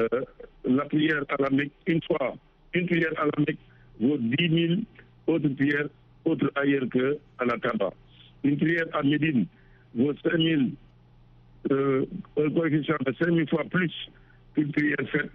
la 0.66 0.86
prière 0.86 1.24
à 1.30 1.42
la 1.42 1.50
Mecque, 1.50 1.72
une 1.88 2.02
fois, 2.04 2.36
une 2.74 2.86
prière 2.86 3.12
à 3.18 3.26
la 3.26 3.46
Mecque 3.46 3.60
vaut 4.00 4.18
10 4.18 4.68
000 4.68 4.80
autres 5.28 5.50
prières, 5.50 5.90
autres 6.26 6.52
ailleurs 6.56 6.88
qu'à 6.90 7.46
la 7.46 7.58
Kaaba. 7.58 7.92
Une 8.44 8.58
prière 8.58 8.86
à 8.94 9.04
Médine 9.04 9.46
vaut 9.96 10.14
5 10.24 10.38
000, 10.38 10.62
un 11.72 12.50
coefficient 12.50 12.98
de 13.06 13.14
5 13.14 13.34
000 13.34 13.48
fois 13.48 13.64
plus 13.70 13.92
qu'une 14.56 14.72
prière 14.72 15.10
faite 15.12 15.32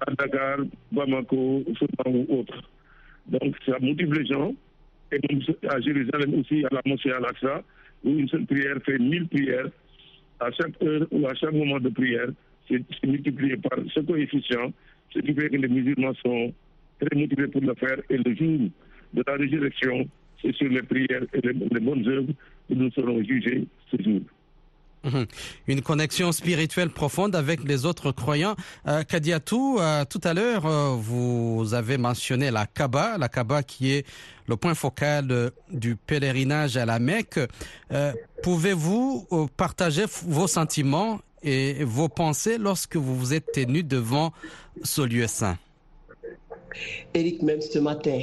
à 0.00 0.10
Dakar, 0.12 0.58
Bamako, 0.92 1.64
Soudan 1.78 2.10
ou 2.10 2.40
autre. 2.40 2.70
Donc, 3.28 3.56
ça 3.64 3.78
motive 3.80 4.12
les 4.12 4.26
gens. 4.26 4.54
Et 5.12 5.20
à 5.68 5.80
Jérusalem 5.80 6.34
aussi, 6.40 6.64
à 6.64 6.68
la 6.74 6.82
mosquée 6.84 7.12
Al-Aqsa, 7.12 7.62
où 8.04 8.10
une 8.10 8.28
seule 8.28 8.46
prière 8.46 8.76
fait 8.84 8.98
1000 8.98 9.28
prières. 9.28 9.68
À 10.40 10.50
chaque 10.50 10.82
heure 10.82 11.06
ou 11.10 11.26
à 11.26 11.34
chaque 11.34 11.52
moment 11.52 11.80
de 11.80 11.88
prière, 11.88 12.28
c'est 12.68 12.82
multiplié 13.06 13.56
par 13.56 13.78
ce 13.94 14.00
coefficient, 14.00 14.72
ce 15.14 15.20
qui 15.20 15.32
fait 15.34 15.48
que 15.48 15.56
les 15.56 15.68
musulmans 15.68 16.12
sont 16.24 16.52
très 17.00 17.18
motivés 17.18 17.48
pour 17.48 17.62
le 17.62 17.74
faire. 17.74 17.98
Et 18.10 18.18
le 18.18 18.34
jour 18.34 18.68
de 19.14 19.22
la 19.26 19.34
résurrection, 19.34 20.08
c'est 20.42 20.54
sur 20.56 20.68
les 20.68 20.82
prières 20.82 21.24
et 21.32 21.40
les 21.40 21.80
bonnes 21.80 22.06
œuvres 22.08 22.32
que 22.68 22.74
nous 22.74 22.90
serons 22.90 23.22
jugés 23.22 23.66
ce 23.90 24.02
jour. 24.02 24.20
Mhm. 25.06 25.26
Une 25.68 25.82
connexion 25.82 26.32
spirituelle 26.32 26.90
profonde 26.90 27.36
avec 27.36 27.62
les 27.62 27.86
autres 27.86 28.10
croyants. 28.10 28.56
Euh, 28.88 29.04
Kadiatou, 29.04 29.78
euh, 29.78 30.04
tout 30.04 30.20
à 30.24 30.34
l'heure, 30.34 30.66
euh, 30.66 30.96
vous 30.98 31.74
avez 31.74 31.96
mentionné 31.96 32.50
la 32.50 32.66
Kaaba, 32.66 33.16
la 33.16 33.28
Kaaba 33.28 33.62
qui 33.62 33.92
est 33.92 34.06
le 34.48 34.56
point 34.56 34.74
focal 34.74 35.30
euh, 35.30 35.50
du 35.70 35.94
pèlerinage 35.94 36.76
à 36.76 36.84
la 36.84 36.98
Mecque. 36.98 37.38
Pouvez-vous 38.42 39.26
partager 39.56 40.04
vos 40.24 40.46
sentiments 40.46 41.20
et 41.42 41.84
vos 41.84 42.08
pensées 42.08 42.58
lorsque 42.58 42.96
vous 42.96 43.16
vous 43.16 43.32
êtes 43.34 43.50
tenu 43.52 43.82
devant 43.82 44.32
ce 44.82 45.02
lieu 45.02 45.26
saint? 45.26 45.56
Eric, 47.14 47.42
même 47.42 47.60
ce 47.62 47.78
matin, 47.78 48.20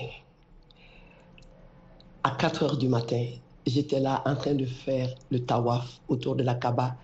à 2.24 2.32
4 2.32 2.64
heures 2.64 2.78
du 2.78 2.88
matin, 2.88 3.26
j'étais 3.66 4.00
là 4.00 4.22
en 4.26 4.36
train 4.36 4.54
de 4.54 4.66
faire 4.66 5.14
le 5.32 5.40
tawaf 5.40 6.00
autour 6.08 6.36
de 6.36 6.44
la 6.44 6.56
Kaaba, 6.56 6.96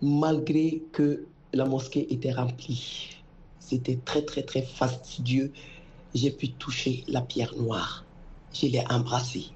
malgré 0.00 0.82
que 0.92 1.24
la 1.52 1.64
mosquée 1.64 2.12
était 2.12 2.32
remplie. 2.32 3.16
C'était 3.60 3.98
très, 4.04 4.22
très, 4.22 4.42
très 4.42 4.62
fastidieux. 4.62 5.52
J'ai 6.14 6.30
pu 6.30 6.50
toucher 6.50 7.04
la 7.08 7.20
pierre 7.20 7.54
noire. 7.56 8.04
Je 8.52 8.66
l'ai 8.66 8.84
embrassée. 8.90 9.46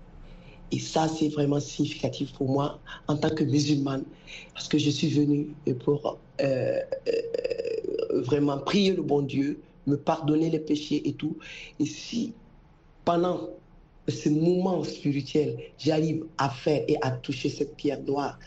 Et 0.72 0.78
ça, 0.78 1.08
c'est 1.08 1.28
vraiment 1.28 1.60
significatif 1.60 2.32
pour 2.32 2.48
moi 2.48 2.78
en 3.08 3.16
tant 3.16 3.30
que 3.30 3.44
musulmane, 3.44 4.04
parce 4.52 4.68
que 4.68 4.78
je 4.78 4.90
suis 4.90 5.08
venue 5.08 5.54
pour 5.84 6.18
euh, 6.40 6.80
euh, 7.08 8.22
vraiment 8.22 8.58
prier 8.58 8.92
le 8.92 9.02
bon 9.02 9.22
Dieu, 9.22 9.60
me 9.86 9.96
pardonner 9.96 10.50
les 10.50 10.58
péchés 10.58 11.08
et 11.08 11.12
tout. 11.12 11.36
Et 11.78 11.86
si 11.86 12.32
pendant 13.04 13.48
ce 14.08 14.28
moment 14.28 14.82
spirituel, 14.84 15.56
j'arrive 15.78 16.24
à 16.38 16.50
faire 16.50 16.84
et 16.88 16.96
à 17.02 17.10
toucher 17.10 17.48
cette 17.48 17.76
pierre 17.76 18.00
noire, 18.02 18.38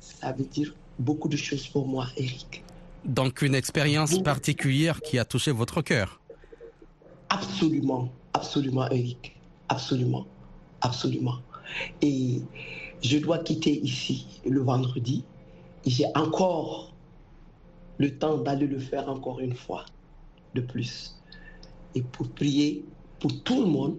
ça 0.00 0.32
veut 0.32 0.44
dire 0.44 0.74
beaucoup 0.98 1.28
de 1.28 1.36
choses 1.36 1.66
pour 1.68 1.86
moi, 1.86 2.06
Eric. 2.16 2.64
Donc 3.04 3.42
une 3.42 3.54
expérience 3.54 4.18
particulière 4.18 5.00
qui 5.00 5.18
a 5.18 5.24
touché 5.24 5.50
votre 5.50 5.82
cœur 5.82 6.20
Absolument, 7.28 8.08
absolument, 8.32 8.88
Eric. 8.90 9.36
Absolument, 9.68 10.26
absolument. 10.80 11.38
Et 12.00 12.40
je 13.02 13.18
dois 13.18 13.38
quitter 13.38 13.80
ici 13.80 14.26
le 14.46 14.60
vendredi. 14.60 15.24
J'ai 15.86 16.06
encore 16.14 16.94
le 17.98 18.16
temps 18.16 18.38
d'aller 18.38 18.66
le 18.66 18.78
faire 18.78 19.08
encore 19.08 19.40
une 19.40 19.54
fois 19.54 19.84
de 20.54 20.60
plus. 20.60 21.16
Et 21.94 22.02
pour 22.02 22.28
prier 22.30 22.84
pour 23.20 23.42
tout 23.42 23.60
le 23.62 23.66
monde, 23.66 23.98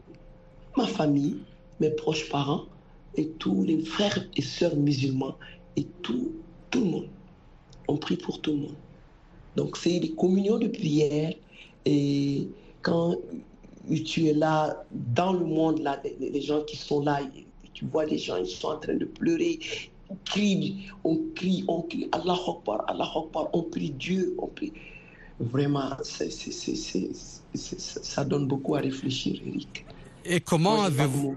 ma 0.78 0.88
famille, 0.88 1.38
mes 1.80 1.90
proches 1.90 2.30
parents 2.30 2.66
et 3.16 3.28
tous 3.40 3.64
les 3.64 3.80
frères 3.84 4.28
et 4.36 4.42
sœurs 4.42 4.76
musulmans 4.76 5.36
et 5.76 5.86
tout, 6.02 6.34
tout 6.70 6.80
le 6.80 6.86
monde. 6.86 7.08
On 7.88 7.98
prie 7.98 8.18
pour 8.18 8.42
tout 8.42 8.52
le 8.52 8.58
monde. 8.58 8.76
Donc 9.56 9.78
c'est 9.78 10.00
des 10.00 10.12
communions 10.12 10.58
de 10.58 10.68
prière 10.68 11.34
et 11.86 12.48
quand 12.82 13.16
tu 14.06 14.28
es 14.28 14.34
là 14.34 14.84
dans 14.92 15.34
le 15.34 15.46
monde, 15.46 15.80
là, 15.80 16.02
les, 16.20 16.42
gens 16.42 16.64
qui 16.64 16.76
sont 16.76 17.02
là, 17.02 17.20
tu 17.74 17.86
vois 17.86 18.06
les 18.06 18.18
gens, 18.18 18.38
ils 18.38 18.48
sont 18.48 18.70
en 18.70 18.80
train 18.80 18.96
de 18.96 19.06
pleurer, 19.06 19.60
on 20.10 20.18
crie, 20.26 20.88
on 21.04 21.20
crie, 21.36 21.64
on 21.68 21.82
crie, 21.84 22.10
Allah 22.12 22.38
Akbar, 22.48 22.84
Allah 22.88 23.10
Akbar, 23.16 23.50
on 23.54 23.64
prie 23.64 23.92
Dieu, 23.92 24.36
on 24.40 24.48
prie. 24.48 24.74
Vraiment, 25.40 25.92
ça 27.54 28.24
donne 28.26 28.48
beaucoup 28.48 28.76
à 28.76 28.80
réfléchir, 28.80 29.40
Eric. 29.46 29.86
Et 30.28 30.40
comment 30.40 30.84
avez-vous 30.84 31.36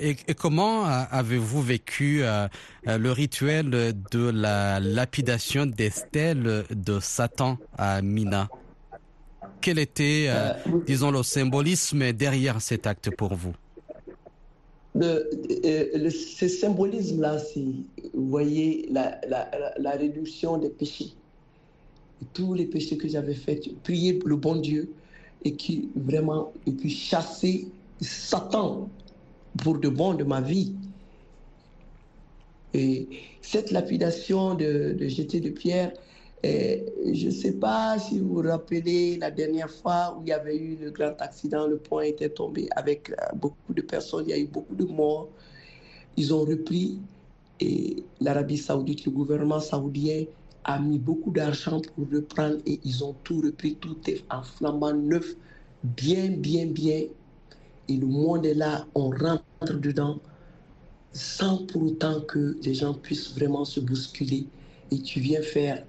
et, 0.00 0.16
et 0.26 0.34
comment 0.34 0.84
avez-vous 0.84 1.62
vécu 1.62 2.22
euh, 2.22 2.48
euh, 2.88 2.98
le 2.98 3.12
rituel 3.12 3.70
de 3.70 4.28
la 4.30 4.80
lapidation 4.80 5.66
des 5.66 5.90
stèles 5.90 6.64
de 6.68 6.98
Satan 7.00 7.58
à 7.76 8.02
Mina? 8.02 8.48
Quel 9.60 9.78
était, 9.78 10.26
euh, 10.28 10.52
disons, 10.86 11.12
le 11.12 11.22
symbolisme 11.22 12.12
derrière 12.12 12.60
cet 12.60 12.88
acte 12.88 13.10
pour 13.14 13.34
vous? 13.34 13.54
Le, 14.96 15.30
le- 15.94 16.10
ce 16.10 16.48
symbolisme-là, 16.48 17.38
c'est, 17.38 17.60
vous 18.14 18.28
voyez, 18.28 18.88
la, 18.90 19.20
la 19.78 19.90
réduction 19.92 20.58
des 20.58 20.70
péchés. 20.70 21.12
Tous 22.34 22.52
les 22.54 22.66
péchés 22.66 22.96
que 22.96 23.06
j'avais 23.06 23.34
faits, 23.34 23.62
prier 23.84 24.18
le 24.24 24.34
bon 24.34 24.56
Dieu 24.56 24.90
et 25.44 25.52
qui 25.54 25.88
vraiment, 25.94 26.52
et 26.66 26.72
puis 26.72 26.90
chasser 26.90 27.68
Satan 28.00 28.88
pour 29.62 29.78
de 29.78 29.88
bon 29.88 30.14
de 30.14 30.24
ma 30.24 30.40
vie. 30.40 30.74
Et 32.74 33.08
cette 33.40 33.70
lapidation 33.70 34.54
de, 34.54 34.96
jeter 35.08 35.40
de 35.40 35.50
pierre, 35.50 35.92
euh, 36.44 36.76
je 37.12 37.26
ne 37.26 37.30
sais 37.30 37.52
pas 37.52 37.98
si 37.98 38.20
vous 38.20 38.34
vous 38.34 38.48
rappelez 38.48 39.16
la 39.16 39.30
dernière 39.30 39.70
fois 39.70 40.16
où 40.16 40.22
il 40.22 40.28
y 40.28 40.32
avait 40.32 40.56
eu 40.56 40.76
le 40.76 40.90
grand 40.90 41.20
accident, 41.20 41.66
le 41.66 41.78
pont 41.78 42.00
était 42.00 42.28
tombé 42.28 42.68
avec 42.76 43.10
euh, 43.10 43.14
beaucoup 43.34 43.74
de 43.74 43.82
personnes, 43.82 44.24
il 44.26 44.30
y 44.30 44.32
a 44.34 44.38
eu 44.38 44.46
beaucoup 44.46 44.76
de 44.76 44.84
morts. 44.84 45.28
Ils 46.16 46.32
ont 46.34 46.44
repris 46.44 47.00
et 47.60 48.04
l'Arabie 48.20 48.58
saoudite, 48.58 49.04
le 49.04 49.10
gouvernement 49.10 49.60
saoudien 49.60 50.24
a 50.64 50.78
mis 50.78 50.98
beaucoup 50.98 51.30
d'argent 51.30 51.80
pour 51.94 52.06
reprendre 52.12 52.58
et 52.66 52.78
ils 52.84 53.02
ont 53.02 53.14
tout 53.24 53.40
repris, 53.40 53.76
tout 53.76 53.98
est 54.08 54.24
en 54.30 54.42
flambant 54.42 54.92
neuf, 54.92 55.34
bien, 55.82 56.28
bien, 56.30 56.66
bien. 56.66 57.04
Et 57.88 57.96
le 57.96 58.06
monde 58.06 58.44
est 58.44 58.54
là, 58.54 58.86
on 58.94 59.10
rentre 59.10 59.74
dedans 59.80 60.18
sans 61.12 61.64
pour 61.66 61.84
autant 61.84 62.20
que 62.20 62.56
les 62.62 62.74
gens 62.74 62.94
puissent 62.94 63.32
vraiment 63.34 63.64
se 63.64 63.80
bousculer. 63.80 64.46
Et 64.90 65.00
tu 65.00 65.20
viens 65.20 65.42
faire 65.42 65.84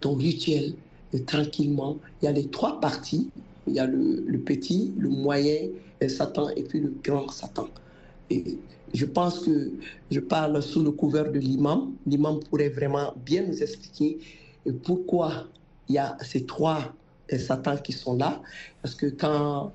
ton 0.00 0.14
rituel 0.14 0.74
et 1.12 1.22
tranquillement. 1.22 1.98
Il 2.20 2.26
y 2.26 2.28
a 2.28 2.32
les 2.32 2.46
trois 2.46 2.80
parties. 2.80 3.30
Il 3.66 3.74
y 3.74 3.80
a 3.80 3.86
le, 3.86 4.38
petit, 4.38 4.92
le 4.98 5.08
moyen, 5.08 5.68
et 6.00 6.08
Satan, 6.08 6.48
et 6.50 6.62
puis 6.62 6.80
le 6.80 6.92
grand 7.02 7.28
Satan. 7.28 7.68
Et 8.30 8.58
je 8.92 9.06
pense 9.06 9.40
que 9.40 9.70
je 10.10 10.20
parle 10.20 10.60
sous 10.62 10.82
le 10.82 10.90
couvert 10.90 11.30
de 11.30 11.38
l'imam. 11.38 11.92
L'imam 12.06 12.40
pourrait 12.50 12.70
vraiment 12.70 13.14
bien 13.24 13.46
nous 13.46 13.62
expliquer 13.62 14.18
pourquoi 14.82 15.48
il 15.88 15.94
y 15.94 15.98
a 15.98 16.16
ces 16.22 16.44
trois 16.44 16.92
Satans 17.38 17.80
qui 17.80 17.92
sont 17.92 18.16
là. 18.16 18.40
Parce 18.82 18.94
que 18.94 19.06
quand 19.06 19.72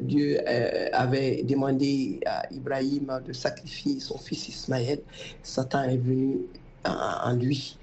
Dieu 0.00 0.40
euh, 0.48 0.88
avait 0.92 1.42
demandé 1.42 2.20
à 2.24 2.50
Ibrahim 2.52 3.20
de 3.26 3.32
sacrifier 3.32 4.00
son 4.00 4.16
fils 4.16 4.48
Ismaël, 4.48 5.02
Satan 5.42 5.84
est 5.84 5.98
venu 5.98 6.38
en, 6.84 7.34
lui 7.34 7.76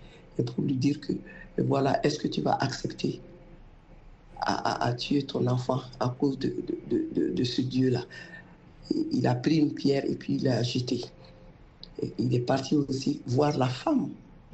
pour 0.45 0.63
lui 0.63 0.75
dire 0.75 0.99
que 0.99 1.13
euh, 1.13 1.63
voilà, 1.63 2.03
est-ce 2.03 2.17
que 2.17 2.27
tu 2.27 2.41
vas 2.41 2.55
accepter 2.55 3.21
à, 4.41 4.93
tuer 4.93 5.23
ton 5.23 5.47
enfant 5.47 5.81
à 5.99 6.09
cause 6.09 6.37
de, 6.37 6.53
de- 6.87 7.43
ce 7.43 7.61
Dieu-là? 7.61 8.01
Il 9.11 9.25
a 9.25 9.33
pris 9.35 9.57
une 9.57 9.73
pierre 9.73 10.05
et 10.05 10.15
puis 10.15 10.35
il 10.35 10.43
l'a 10.43 10.61
jetée. 10.61 11.05
Et 12.01 12.13
il 12.17 12.35
est 12.35 12.41
parti 12.41 12.75
aussi 12.75 13.21
voir 13.25 13.57
la 13.57 13.67
femme 13.67 14.09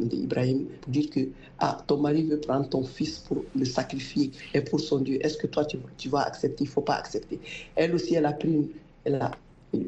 d'Ibrahim 0.05 0.65
pour 0.81 0.91
dire 0.91 1.09
que 1.09 1.19
ah, 1.59 1.77
ton 1.87 1.97
mari 1.97 2.23
veut 2.23 2.39
prendre 2.39 2.67
ton 2.69 2.83
fils 2.83 3.19
pour 3.19 3.43
le 3.55 3.65
sacrifier 3.65 4.31
et 4.53 4.61
pour 4.61 4.79
son 4.79 4.99
Dieu. 4.99 5.23
Est-ce 5.25 5.37
que 5.37 5.47
toi 5.47 5.65
tu, 5.65 5.77
tu 5.97 6.09
vas 6.09 6.21
accepter? 6.21 6.63
Il 6.63 6.67
ne 6.67 6.71
faut 6.71 6.81
pas 6.81 6.95
accepter. 6.95 7.39
Elle 7.75 7.93
aussi, 7.95 8.15
elle 8.15 8.25
a 8.25 8.33
pris 8.33 8.49
une, 8.49 8.67
elle, 9.05 9.15
a- 9.15 9.31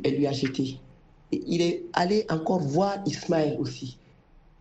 elle 0.03 0.15
lui 0.17 0.27
a 0.27 0.31
jeté. 0.33 0.77
Et 1.31 1.41
il 1.47 1.61
est 1.61 1.83
allé 1.93 2.25
encore 2.29 2.59
voir 2.59 2.97
Ismaël 3.05 3.57
aussi. 3.59 3.97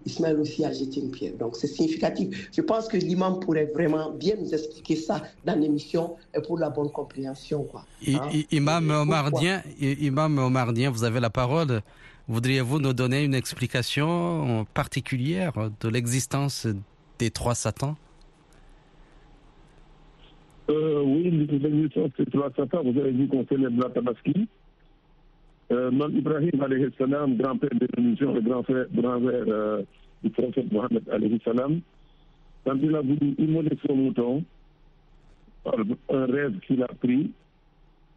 Ismaël 0.05 0.41
aussi 0.41 0.65
a 0.65 0.73
jeté 0.73 1.01
une 1.01 1.11
pierre. 1.13 1.35
Donc 1.39 1.55
c'est 1.55 1.69
significatif. 1.69 2.49
Je 2.53 2.61
pense 2.61 2.89
que 2.89 2.97
l'imam 2.97 3.39
pourrait 3.39 3.71
vraiment 3.73 4.11
bien 4.11 4.35
nous 4.37 4.53
expliquer 4.53 4.97
ça 4.97 5.23
dans 5.45 5.57
l'émission 5.59 6.17
et 6.37 6.41
pour 6.41 6.59
la 6.59 6.71
bonne 6.71 6.91
compréhension. 6.91 7.63
Quoi. 7.65 7.85
Hein? 8.09 8.29
Imam 8.51 8.91
Omardien, 8.91 9.63
Imam 9.81 10.39
Omardien, 10.39 10.91
vous 10.91 11.05
avez 11.05 11.21
la 11.21 11.31
parole. 11.31 11.83
Voudriez-vous 12.33 12.79
nous 12.81 12.95
donner 12.95 13.25
une 13.25 13.35
explication 13.35 14.65
particulière 14.73 15.53
de 15.83 15.89
l'existence 15.91 16.67
des 17.19 17.31
trois 17.31 17.55
satans? 17.55 17.95
Euh, 20.71 21.03
Oui, 21.05 21.31
l'existence 21.31 22.09
des 22.19 22.25
trois 22.25 22.51
satans, 22.57 22.91
vous 22.91 22.99
avez 22.99 23.13
dit 23.13 23.29
qu'on 23.29 23.47
célèbre 23.47 23.83
la 23.83 23.91
Tabaski. 23.91 24.49
Euh, 25.73 25.91
Ibrahim 26.09 26.53
grand-père 27.37 27.79
de 27.79 27.87
l'émission, 27.99 28.33
le 28.33 28.41
grand-frère 28.41 28.87
grand 28.95 29.21
euh, 29.23 29.83
du 30.25 30.31
prophète 30.31 30.73
Mohammed 30.73 31.05
quand 32.65 32.79
il 32.83 32.97
a 32.97 33.03
voulu 33.03 33.35
immoler 33.37 33.79
son 33.87 33.95
mouton, 33.95 34.43
un 35.67 36.25
rêve 36.25 36.59
qu'il 36.67 36.83
a 36.83 36.89
pris 36.89 37.31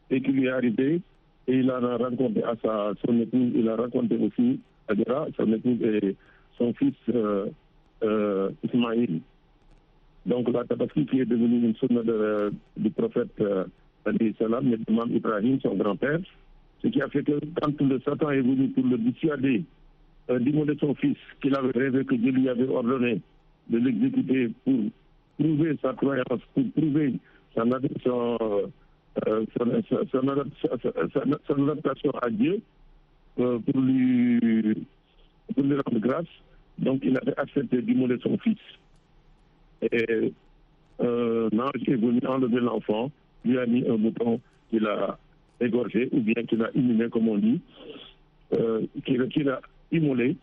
et 0.10 0.22
qui 0.22 0.32
lui 0.32 0.46
est 0.46 0.52
arrivé, 0.52 1.02
et 1.48 1.60
il 1.60 1.70
a 1.70 1.80
raconté 1.80 2.44
à 2.44 2.56
sa, 2.64 2.94
son 3.06 3.20
épouse, 3.20 3.52
il 3.56 3.70
a 3.70 3.76
raconté 3.76 4.18
aussi 4.18 4.60
à 4.88 4.96
Dira, 4.96 5.28
son 5.38 5.52
épouse 5.54 5.82
et 5.82 6.16
son 6.58 6.74
fils 6.74 6.96
euh, 7.10 7.48
euh, 8.04 8.50
Ismaïl. 8.64 9.22
Donc 10.26 10.50
la 10.50 10.64
tabaski 10.64 11.06
qui 11.06 11.20
est 11.20 11.26
devenue 11.26 11.74
une 11.80 12.04
de, 12.04 12.52
du 12.78 12.90
prophète 12.90 13.30
euh, 13.42 13.66
salam, 14.40 14.66
mais 14.68 14.78
de 14.78 15.16
Ibrahim, 15.16 15.60
son 15.62 15.76
grand-père, 15.76 16.20
ce 16.82 16.88
qui 16.88 17.02
a 17.02 17.08
fait 17.10 17.24
que 17.24 17.40
quand 17.62 17.80
le 17.82 18.00
Satan 18.02 18.32
est 18.32 18.42
venu 18.42 18.70
pour 18.70 18.86
le 18.86 18.98
dissuader 18.98 19.64
euh, 20.30 20.40
d'immoler 20.40 20.76
son 20.80 20.96
fils, 20.96 21.18
qu'il 21.42 21.56
avait 21.56 21.72
rêvé 21.78 22.04
que 22.06 22.16
Dieu 22.16 22.32
lui 22.32 22.50
avait 22.50 22.68
ordonné 22.68 23.22
de 23.70 23.78
l'exécuter 23.78 24.50
pour 24.64 24.80
prouver 25.40 25.78
sa 25.82 25.94
croyance, 25.94 26.42
pour 26.54 26.64
prouver 26.76 27.14
son, 27.56 27.70
son 28.04 28.72
euh, 29.28 29.46
son, 29.56 29.70
adaptation 31.70 32.12
à 32.22 32.30
Dieu 32.30 32.62
euh, 33.40 33.60
pour, 33.60 33.82
lui, 33.82 34.86
rendre 35.58 36.00
grâce. 36.00 36.26
Donc 36.78 37.00
il 37.04 37.18
avait 37.18 37.38
accepté 37.38 37.82
d'immoler 37.82 38.18
son 38.22 38.38
fils. 38.38 38.60
Et 39.82 40.34
euh, 41.02 41.50
l'ange 41.52 41.88
est 41.88 41.96
venu 41.96 42.20
enlever 42.28 42.60
l'enfant, 42.60 43.12
lui 43.44 43.58
a 43.58 43.66
mis 43.66 43.88
un 43.88 43.96
bouton 43.96 44.40
qu'il 44.70 44.86
a 44.88 45.18
égorgé, 45.62 46.10
ou 46.12 46.20
bien 46.20 46.44
qu'il 46.44 46.62
a 46.64 46.70
inhumé, 46.76 47.10
comme 47.10 47.30
on 47.30 47.38
dit, 47.38 47.62
euh, 48.54 48.82
qu'il 49.06 49.50
a 49.50 49.62
immolé. 49.92 50.36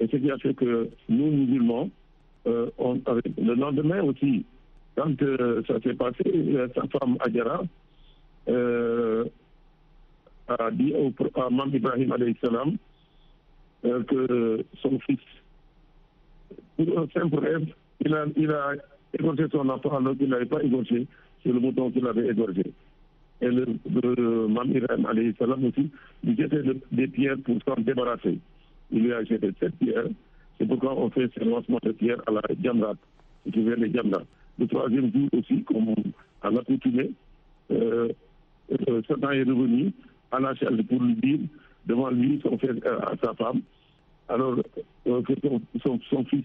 Et 0.00 0.06
ce 0.06 0.16
qui 0.16 0.30
a 0.30 0.38
fait 0.38 0.54
que 0.54 0.88
nous, 1.08 1.30
musulmans, 1.30 1.90
euh, 2.46 2.68
le 3.38 3.54
lendemain 3.54 4.02
aussi, 4.02 4.44
quand 4.96 5.20
euh, 5.22 5.62
ça 5.66 5.80
s'est 5.80 5.94
passé, 5.94 6.24
sa 6.74 6.82
femme 6.88 7.16
Adjara, 7.20 7.62
euh, 7.62 7.64
a 10.48 10.70
dit 10.70 10.94
au, 10.94 11.12
à 11.40 11.50
Mam 11.50 11.74
Ibrahim 11.74 12.34
salam 12.40 12.76
euh, 13.84 14.02
que 14.04 14.64
son 14.80 14.98
fils, 15.00 15.18
pour 16.76 16.98
un 16.98 17.08
simple 17.08 17.38
rêve, 17.38 17.66
il 18.04 18.14
a, 18.14 18.26
il 18.36 18.50
a 18.50 18.72
égorgé 19.18 19.46
son 19.50 19.68
enfant 19.68 19.96
alors 19.96 20.16
qu'il 20.16 20.28
n'avait 20.28 20.46
pas 20.46 20.62
égorgé 20.62 21.06
sur 21.42 21.52
le 21.52 21.60
bouton 21.60 21.90
qu'il 21.90 22.06
avait 22.06 22.28
égorgé. 22.28 22.64
Et 23.40 23.48
le, 23.48 23.66
le 23.90 24.46
Mam 24.48 24.70
Ibrahim 24.70 25.34
salam 25.38 25.64
aussi 25.64 25.90
lui 26.22 26.36
jetait 26.36 26.62
des 26.92 27.08
pierres 27.08 27.38
pour 27.44 27.58
s'en 27.66 27.80
débarrasser. 27.80 28.38
Il 28.92 29.02
lui 29.04 29.12
a 29.12 29.24
jeté 29.24 29.50
sept 29.58 29.74
pierres. 29.76 30.06
C'est 30.58 30.66
pourquoi 30.66 30.96
on 30.96 31.10
fait 31.10 31.28
ce 31.34 31.42
lancement 31.42 31.78
de 31.82 31.92
pierres 31.92 32.22
à 32.26 32.30
la 32.30 32.42
Djamrat, 32.62 32.94
ce 33.44 33.50
qui 33.50 33.62
vient 33.62 33.76
de 33.76 33.86
Djamrat. 33.86 34.22
Le 34.58 34.66
troisième 34.68 35.12
jour 35.12 35.28
aussi, 35.32 35.64
comme 35.64 35.94
à 36.42 36.50
l'accoutumée, 36.50 37.10
euh, 37.72 38.08
euh, 38.70 39.02
Satan 39.08 39.30
est 39.30 39.42
revenu 39.42 39.92
à 40.30 40.40
la 40.40 40.54
chaise 40.54 40.82
pour 40.88 41.02
lui 41.02 41.14
dire 41.16 41.40
devant 41.86 42.10
lui, 42.10 42.40
son 42.42 42.58
frère, 42.58 42.74
euh, 42.84 43.00
à 43.00 43.14
sa 43.22 43.34
femme, 43.34 43.60
alors 44.28 44.56
euh, 45.06 45.22
que 45.22 45.34
son, 45.82 46.00
son, 46.08 46.24
fils, 46.24 46.44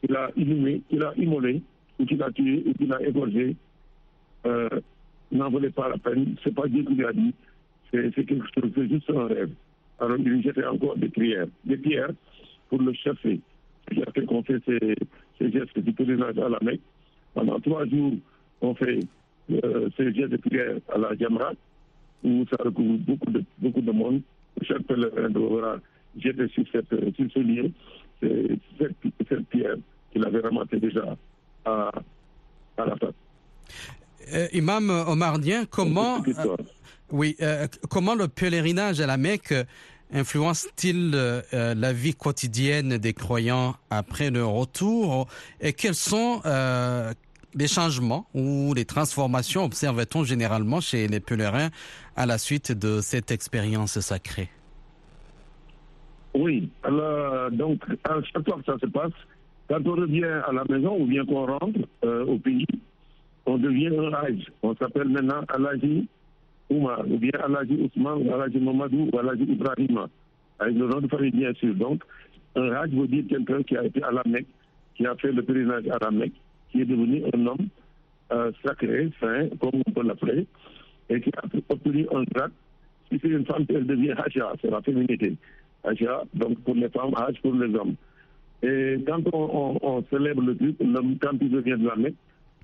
qu'il 0.00 0.14
a 0.16 0.30
inhumé, 0.36 0.82
qu'il 0.88 1.02
a 1.02 1.12
immolé, 1.16 1.62
ou 1.98 2.04
qu'il 2.04 2.22
a 2.22 2.30
tué, 2.30 2.62
ou 2.66 2.72
qu'il 2.74 2.92
a 2.92 3.02
égorgé, 3.02 3.56
euh, 4.46 4.68
n'en 5.32 5.50
valait 5.50 5.70
pas 5.70 5.88
la 5.88 5.98
peine. 5.98 6.36
C'est 6.44 6.54
pas 6.54 6.68
Dieu 6.68 6.84
qui 6.84 6.94
lui 6.94 7.04
a 7.04 7.12
dit, 7.12 7.34
c'est 7.90 8.12
quelque 8.12 8.46
chose, 8.54 8.70
c'est 8.74 8.88
juste 8.88 9.10
un 9.10 9.26
rêve. 9.26 9.50
Alors 9.98 10.18
il 10.18 10.42
jetait 10.42 10.66
encore 10.66 10.96
des 10.96 11.08
prières, 11.08 11.46
des 11.64 11.76
pierres 11.76 12.10
pour 12.68 12.80
le 12.80 12.92
chercher. 12.92 13.40
Il 13.90 14.02
a 14.02 14.10
fait 14.12 14.26
qu'on 14.26 14.42
fait 14.42 14.62
ces, 14.66 14.94
ces 15.38 15.50
gestes 15.50 15.78
du 15.78 15.92
pèlerinage 15.92 16.38
à 16.38 16.48
la 16.48 16.58
Mecque. 16.60 16.80
Pendant 17.34 17.60
trois 17.60 17.86
jours, 17.86 18.14
on 18.60 18.74
fait 18.74 19.00
euh, 19.50 19.88
ces 19.96 20.12
gestes 20.14 20.30
de 20.32 20.36
prière 20.36 20.76
à 20.92 20.98
la 20.98 21.16
Jamra, 21.16 21.52
où 22.24 22.44
ça 22.50 22.56
recouvre 22.62 22.98
beaucoup 22.98 23.30
de, 23.30 23.44
beaucoup 23.58 23.80
de 23.80 23.92
monde. 23.92 24.20
Chaque 24.62 24.82
pèlerin 24.82 25.30
devra 25.30 25.76
jeter 26.18 26.48
sur, 26.48 26.64
cette, 26.72 26.88
sur 27.14 27.26
ce 27.32 27.38
lieu 27.38 27.70
cette, 28.20 28.96
cette 29.28 29.46
pierre 29.48 29.76
qu'il 30.12 30.24
avait 30.24 30.40
ramassée 30.40 30.80
déjà 30.80 31.16
à, 31.64 31.90
à 32.78 32.86
la 32.86 32.96
face. 32.96 33.14
Euh, 34.32 34.48
Imam 34.52 34.90
Omardien, 34.90 35.66
comment, 35.66 36.22
euh, 36.26 36.56
oui, 37.12 37.36
euh, 37.40 37.66
comment 37.90 38.14
le 38.14 38.28
pèlerinage 38.28 39.00
à 39.00 39.06
la 39.06 39.16
Mecque 39.16 39.54
influence-t-il 40.12 41.10
la 41.52 41.92
vie 41.92 42.14
quotidienne 42.14 42.96
des 42.96 43.12
croyants 43.12 43.74
après 43.90 44.30
le 44.30 44.44
retour? 44.44 45.26
Et 45.60 45.72
quels 45.72 45.96
sont 45.96 46.42
les 47.54 47.68
changements 47.68 48.26
ou 48.34 48.74
les 48.74 48.84
transformations 48.84 49.64
observe-t-on 49.64 50.24
généralement 50.24 50.80
chez 50.80 51.08
les 51.08 51.20
pèlerins 51.20 51.70
à 52.16 52.26
la 52.26 52.38
suite 52.38 52.72
de 52.72 53.00
cette 53.00 53.30
expérience 53.30 53.98
sacrée? 54.00 54.48
Oui, 56.34 56.68
alors, 56.82 57.50
donc 57.50 57.82
à 58.04 58.20
chaque 58.22 58.44
fois 58.44 58.58
que 58.58 58.64
ça 58.66 58.78
se 58.78 58.86
passe, 58.86 59.12
quand 59.68 59.86
on 59.86 59.92
revient 59.92 60.24
à 60.24 60.52
la 60.52 60.64
maison 60.68 61.00
ou 61.00 61.06
bien 61.06 61.24
qu'on 61.24 61.46
rentre 61.46 61.80
euh, 62.04 62.26
au 62.26 62.38
pays, 62.38 62.66
on 63.46 63.58
devient 63.58 63.88
un 63.96 64.12
Hajj. 64.12 64.46
On 64.62 64.74
s'appelle 64.76 65.08
maintenant 65.08 65.40
Alaji 65.48 66.08
Oumar, 66.68 67.08
ou 67.08 67.16
bien 67.18 67.32
Alaji 67.42 67.74
Ousmane, 67.74 68.28
ou 68.28 68.34
Alaji 68.34 68.58
Mamadou, 68.58 69.08
ou 69.12 69.18
Alaji 69.18 69.44
Ibrahima, 69.44 70.08
avec 70.58 70.74
le 70.74 70.86
nom 70.86 71.00
de 71.00 71.08
famille 71.08 71.30
bien 71.30 71.54
sûr. 71.54 71.74
Donc, 71.74 72.02
un 72.56 72.70
Hajj 72.72 72.92
veut 72.92 73.08
dire 73.08 73.24
quelqu'un 73.28 73.62
qui 73.62 73.76
a 73.76 73.84
été 73.84 74.02
à 74.02 74.10
la 74.10 74.22
Mecque, 74.26 74.46
qui 74.94 75.06
a 75.06 75.14
fait 75.16 75.32
le 75.32 75.42
pèlerinage 75.42 75.88
à 75.88 75.98
la 76.04 76.10
Mecque, 76.10 76.34
qui 76.70 76.80
est 76.82 76.84
devenu 76.84 77.22
un 77.32 77.46
homme 77.46 77.68
euh, 78.32 78.52
sacré, 78.64 79.10
saint, 79.20 79.48
comme 79.60 79.82
on 79.86 79.92
peut 79.92 80.02
l'appeler, 80.02 80.46
et 81.08 81.20
qui 81.20 81.30
a 81.36 81.42
obtenu 81.68 82.06
un 82.12 82.24
grade. 82.24 82.52
Si 83.10 83.18
c'est 83.22 83.28
une 83.28 83.46
femme, 83.46 83.64
elle 83.68 83.86
devient 83.86 84.14
Haja, 84.16 84.52
c'est 84.60 84.70
la 84.70 84.82
féminité. 84.82 85.36
Haja, 85.84 86.22
donc 86.34 86.58
pour 86.60 86.74
les 86.74 86.88
femmes, 86.88 87.14
Hajj 87.16 87.40
pour 87.40 87.54
les 87.54 87.72
hommes. 87.74 87.94
Et 88.62 88.96
quand 89.06 89.22
on, 89.32 90.04
célèbre 90.10 90.42
le 90.42 90.56
l'homme, 90.80 91.16
quand 91.20 91.36
il 91.40 91.50
devient 91.50 91.76
de 91.78 91.86
la 91.86 91.96
Mecque, 91.96 92.14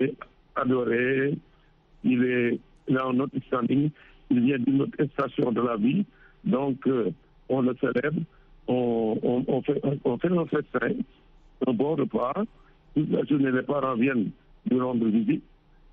est 0.01 0.15
adoré, 0.57 1.37
il 2.03 2.25
est 2.25 2.59
il 2.88 2.99
a 2.99 3.07
un 3.07 3.19
autre 3.21 3.37
standing, 3.47 3.91
il 4.31 4.41
vient 4.41 4.59
d'une 4.59 4.83
autre 4.83 5.05
station 5.12 5.53
de 5.53 5.61
la 5.61 5.77
vie, 5.77 6.05
donc 6.45 6.87
euh, 6.87 7.11
on 7.49 7.62
le 7.62 7.77
célèbre, 7.81 8.21
on, 8.67 9.19
on, 9.23 9.45
on, 9.47 9.62
fait, 9.62 9.81
on 10.05 10.19
fait 10.19 10.29
un 10.33 10.47
festin, 10.47 10.95
un 11.67 11.73
bon 11.73 11.95
repas, 11.95 12.43
toute 12.94 13.11
la 13.11 13.24
journée 13.24 13.50
les 13.50 13.62
parents 13.62 13.94
viennent 13.94 14.31
lui 14.70 14.81
rendre 14.81 15.07
visite, 15.07 15.42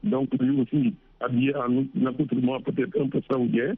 donc 0.04 0.30
lui 0.40 0.62
aussi 0.62 0.94
habillé 1.20 1.54
en 1.56 2.06
accoutrement 2.06 2.60
peut-être 2.62 3.02
un 3.02 3.08
peu 3.08 3.22
saoudien, 3.30 3.74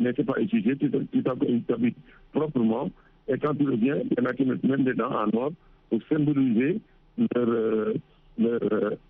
mais 0.00 0.12
c'est 0.16 0.24
pas 0.24 0.38
exigé, 0.38 0.76
tu 0.76 0.90
t'habilles 1.22 1.94
proprement, 2.32 2.90
et 3.28 3.38
quand 3.38 3.54
tu 3.54 3.68
reviens, 3.68 3.98
il 4.10 4.16
y 4.18 4.20
en 4.20 4.26
a 4.26 4.32
qui 4.34 4.44
mettent 4.44 4.64
même 4.64 4.84
des 4.84 4.94
dents 4.94 5.12
en 5.12 5.28
or 5.36 5.52
pour 5.90 6.00
symboliser 6.08 6.80
leur, 7.18 7.48
euh, 7.48 7.94
leur, 8.38 8.60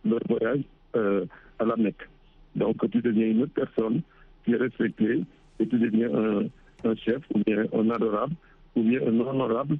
leur 0.05 0.21
voyage 0.29 0.61
euh, 0.97 1.25
à 1.59 1.65
la 1.65 1.77
Mecque. 1.77 2.09
Donc 2.57 2.91
tu 2.91 3.01
deviens 3.01 3.29
une 3.29 3.43
autre 3.43 3.55
personne 3.55 4.03
qui 4.45 4.53
est 4.53 4.57
respectée 4.57 5.23
et 5.59 5.67
tu 5.67 5.79
deviens 5.79 6.13
un, 6.13 6.45
un 6.85 6.95
chef 6.97 7.23
ou 7.35 7.39
bien 7.47 7.65
un 7.73 7.91
adorable 7.91 8.35
ou 8.77 8.83
bien 8.83 9.01
un 9.03 9.21
honorable 9.21 9.79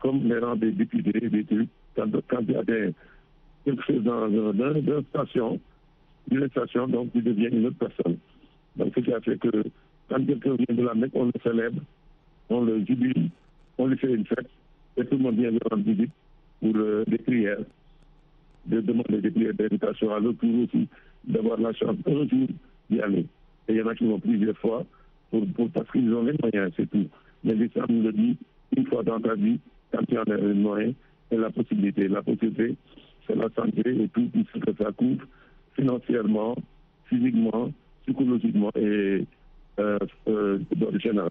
comme 0.00 0.24
les 0.24 0.38
rangs 0.38 0.56
des 0.56 0.72
députés 0.72 1.28
des 1.28 1.44
trucs. 1.44 1.68
Quand, 1.94 2.10
quand 2.28 2.42
y 2.48 2.54
a 3.66 3.70
des, 3.70 3.76
quelque 3.76 3.84
chose 3.84 4.02
dans, 4.02 4.28
dans, 4.28 4.52
dans 4.52 4.74
une 4.74 5.04
station, 5.10 5.60
une 6.30 6.48
station, 6.50 6.86
donc 6.88 7.12
tu 7.12 7.22
deviens 7.22 7.50
une 7.50 7.66
autre 7.66 7.78
personne. 7.78 8.18
Donc 8.76 8.92
ce 8.94 9.00
qui 9.00 9.12
a 9.12 9.20
fait 9.20 9.38
que 9.38 9.64
quand 10.08 10.24
quelqu'un 10.24 10.54
vient 10.54 10.76
de 10.76 10.82
la 10.82 10.94
Mecque, 10.94 11.12
on 11.14 11.26
le 11.26 11.32
célèbre, 11.42 11.80
on 12.48 12.62
le 12.62 12.84
jubile, 12.84 13.30
on 13.78 13.86
lui 13.86 13.96
fait 13.98 14.12
une 14.12 14.26
fête 14.26 14.48
et 14.96 15.04
tout 15.04 15.16
le 15.16 15.22
monde 15.22 15.36
vient 15.36 15.50
lui 15.50 15.60
rendre 15.70 15.82
visite 15.82 16.10
pour 16.60 16.72
euh, 16.76 17.04
des 17.06 17.18
prières, 17.18 17.58
de 18.66 18.80
demander 18.80 19.20
des 19.20 19.30
prières 19.30 19.54
d'invitation 19.54 20.14
à 20.14 20.20
l'autre 20.20 20.46
aussi 20.46 20.88
d'avoir 21.24 21.58
la 21.60 21.72
chance 21.72 21.96
un 22.06 22.28
jour 22.28 22.48
d'y 22.88 23.00
aller. 23.00 23.26
Et 23.68 23.74
il 23.74 23.76
y 23.76 23.82
en 23.82 23.86
a 23.86 23.94
qui 23.94 24.06
vont 24.06 24.18
plusieurs 24.18 24.56
fois 24.58 24.84
pour, 25.30 25.46
pour, 25.48 25.70
parce 25.70 25.90
qu'ils 25.90 26.12
ont 26.14 26.24
les 26.24 26.34
moyens, 26.40 26.72
c'est 26.76 26.90
tout. 26.90 27.06
Mais 27.44 27.54
l'islam 27.54 27.86
nous 27.88 28.02
le 28.02 28.12
dit, 28.12 28.36
une 28.76 28.86
fois 28.86 29.02
dans 29.02 29.20
ta 29.20 29.34
vie, 29.34 29.58
quand 29.92 30.04
tu 30.06 30.18
en 30.18 30.22
as 30.22 30.36
les 30.36 30.54
moyens, 30.54 30.94
et 31.30 31.36
la 31.36 31.50
possibilité. 31.50 32.08
La 32.08 32.22
possibilité, 32.22 32.74
c'est 33.30 33.36
la 33.36 33.48
santé 33.54 33.82
et 33.86 34.08
tout 34.08 34.30
ce 34.52 34.58
que 34.58 34.82
ça 34.82 34.90
couvre 34.92 35.24
financièrement, 35.74 36.56
physiquement, 37.06 37.72
psychologiquement 38.04 38.70
et 38.76 39.24
euh, 39.78 39.98
euh, 40.28 40.58
dans 40.76 40.90
le 40.90 40.98
général. 40.98 41.30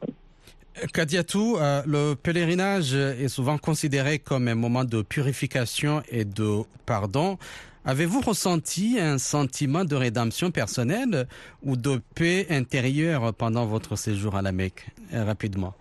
Kadiatou, 0.93 1.57
euh, 1.57 1.81
le 1.85 2.13
pèlerinage 2.15 2.93
est 2.93 3.27
souvent 3.27 3.57
considéré 3.57 4.19
comme 4.19 4.47
un 4.47 4.55
moment 4.55 4.85
de 4.85 5.01
purification 5.01 6.01
et 6.09 6.25
de 6.25 6.61
pardon. 6.85 7.37
Avez-vous 7.85 8.21
ressenti 8.21 8.97
un 8.99 9.17
sentiment 9.17 9.83
de 9.83 9.95
rédemption 9.95 10.51
personnelle 10.51 11.27
ou 11.63 11.75
de 11.75 11.99
paix 12.15 12.45
intérieure 12.49 13.33
pendant 13.33 13.65
votre 13.65 13.95
séjour 13.95 14.35
à 14.35 14.41
la 14.41 14.51
Mecque 14.51 14.85
Rapidement? 15.11 15.73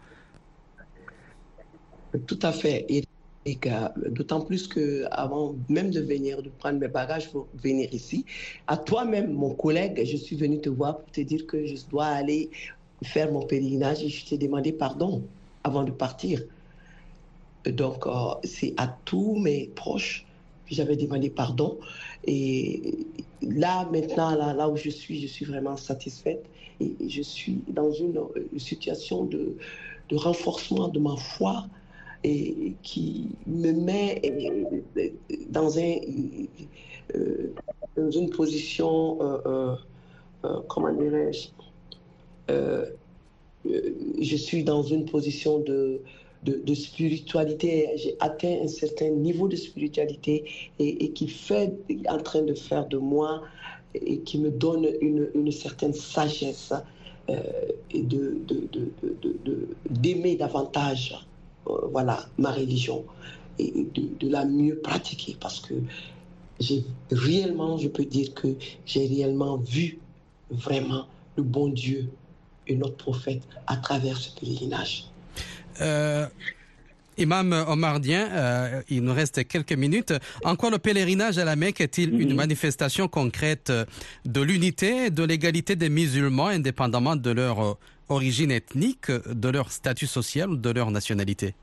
Tout 2.26 2.38
à 2.42 2.52
fait. 2.52 2.87
D'autant 4.11 4.41
plus 4.41 4.67
que 4.67 5.05
avant 5.11 5.55
même 5.69 5.91
de 5.91 6.01
venir, 6.01 6.43
de 6.43 6.49
prendre 6.49 6.79
mes 6.79 6.89
bagages 6.89 7.31
pour 7.31 7.47
venir 7.55 7.93
ici, 7.93 8.25
à 8.67 8.77
toi-même, 8.77 9.33
mon 9.33 9.55
collègue, 9.55 10.03
je 10.05 10.17
suis 10.17 10.37
venu 10.37 10.61
te 10.61 10.69
voir 10.69 10.99
pour 10.99 11.11
te 11.11 11.21
dire 11.21 11.47
que 11.47 11.67
je 11.67 11.77
dois 11.91 12.07
aller 12.07 12.51
faire 13.03 13.33
mon 13.33 13.43
pèlerinage 13.43 14.03
et 14.03 14.09
je 14.09 14.27
t'ai 14.27 14.39
demandé 14.39 14.73
pardon 14.73 15.23
avant 15.65 15.85
de 15.85 15.93
partir. 15.93 16.43
Donc, 17.67 18.07
euh, 18.07 18.11
c'est 18.45 18.75
à 18.77 18.89
tous 19.05 19.37
mes 19.37 19.71
proches 19.75 20.27
que 20.69 20.75
j'avais 20.75 20.97
demandé 20.97 21.31
pardon. 21.31 21.79
Et 22.25 23.07
là, 23.43 23.89
maintenant, 23.91 24.35
là, 24.35 24.69
où 24.69 24.77
je 24.77 24.91
suis, 24.91 25.21
je 25.21 25.27
suis 25.27 25.45
vraiment 25.45 25.77
satisfaite. 25.77 26.45
Et 26.81 26.95
je 27.09 27.23
suis 27.23 27.61
dans 27.69 27.91
une, 27.93 28.19
situation 28.57 29.25
de, 29.25 29.57
de 30.09 30.17
renforcement 30.17 30.89
de 30.89 31.01
ma 31.01 31.17
foi 31.17 31.67
et 32.24 32.74
qui 32.83 33.28
me 33.46 33.72
met 33.72 34.20
dans, 35.48 35.78
un, 35.78 35.96
euh, 37.14 37.52
dans 37.96 38.11
une 38.11 38.31
position, 38.31 39.18
euh, 39.22 39.74
euh, 40.44 40.61
comment 40.68 40.92
dirais-je, 40.92 41.48
je 44.20 44.37
suis 44.37 44.64
dans 44.64 44.83
une 44.83 45.04
position 45.04 45.59
de, 45.61 46.00
de, 46.44 46.74
spiritualité. 46.74 47.90
J'ai 47.96 48.16
atteint 48.20 48.59
un 48.62 48.68
certain 48.68 49.11
niveau 49.11 49.48
de 49.48 49.57
spiritualité 49.57 50.44
et, 50.78 51.11
qui 51.11 51.28
fait, 51.28 51.74
en 52.09 52.18
train 52.18 52.42
de 52.42 52.54
faire 52.54 52.87
de 52.87 52.96
moi 52.96 53.42
et 53.94 54.20
qui 54.20 54.38
me 54.38 54.50
donne 54.50 54.88
une, 55.00 55.28
une 55.35 55.52
certaine 55.52 55.92
sagesse 55.92 56.72
et 57.28 58.02
de, 58.02 58.38
d'aimer 59.90 60.37
davantage 60.37 61.14
euh, 61.14 61.38
voilà, 61.92 62.26
ma 62.38 62.52
religion 62.52 63.04
et 63.59 63.72
de, 64.20 64.28
la 64.28 64.44
mieux 64.44 64.76
pratiquer 64.76 65.37
parce 65.40 65.61
que 65.61 65.74
j'ai 66.61 66.85
réellement, 67.11 67.78
je 67.78 67.88
peux 67.88 68.04
dire 68.04 68.35
que 68.35 68.48
j'ai 68.87 69.07
réellement 69.07 69.57
vu 69.57 69.98
vraiment 70.50 71.07
le 71.37 71.42
bon 71.42 71.68
Dieu 71.68 72.07
et 72.66 72.76
notre 72.76 72.96
prophète 72.96 73.42
à 73.66 73.76
travers 73.76 74.16
ce 74.16 74.31
pèlerinage. 74.38 75.04
Euh, 75.81 76.26
Imam 77.16 77.52
Omardien, 77.66 78.28
euh, 78.31 78.83
il 78.88 79.02
nous 79.02 79.12
reste 79.12 79.46
quelques 79.46 79.72
minutes. 79.72 80.12
En 80.44 80.54
quoi 80.54 80.70
le 80.70 80.78
pèlerinage 80.78 81.38
à 81.38 81.44
la 81.44 81.57
Mecque 81.57 81.81
est-il 81.81 82.20
une 82.20 82.35
manifestation 82.35 83.09
concrète 83.09 83.72
de 84.24 84.40
l'unité 84.40 85.07
et 85.07 85.11
de 85.11 85.24
l'égalité 85.24 85.74
des 85.74 85.88
musulmans, 85.88 86.46
indépendamment 86.46 87.16
de 87.16 87.31
leur 87.31 87.78
origine 88.09 88.51
ethnique, 88.51 89.11
de 89.11 89.49
leur 89.49 89.71
statut 89.71 90.07
social 90.07 90.51
ou 90.51 90.57
de 90.57 90.71
leur 90.71 90.90
nationalité? 90.90 91.55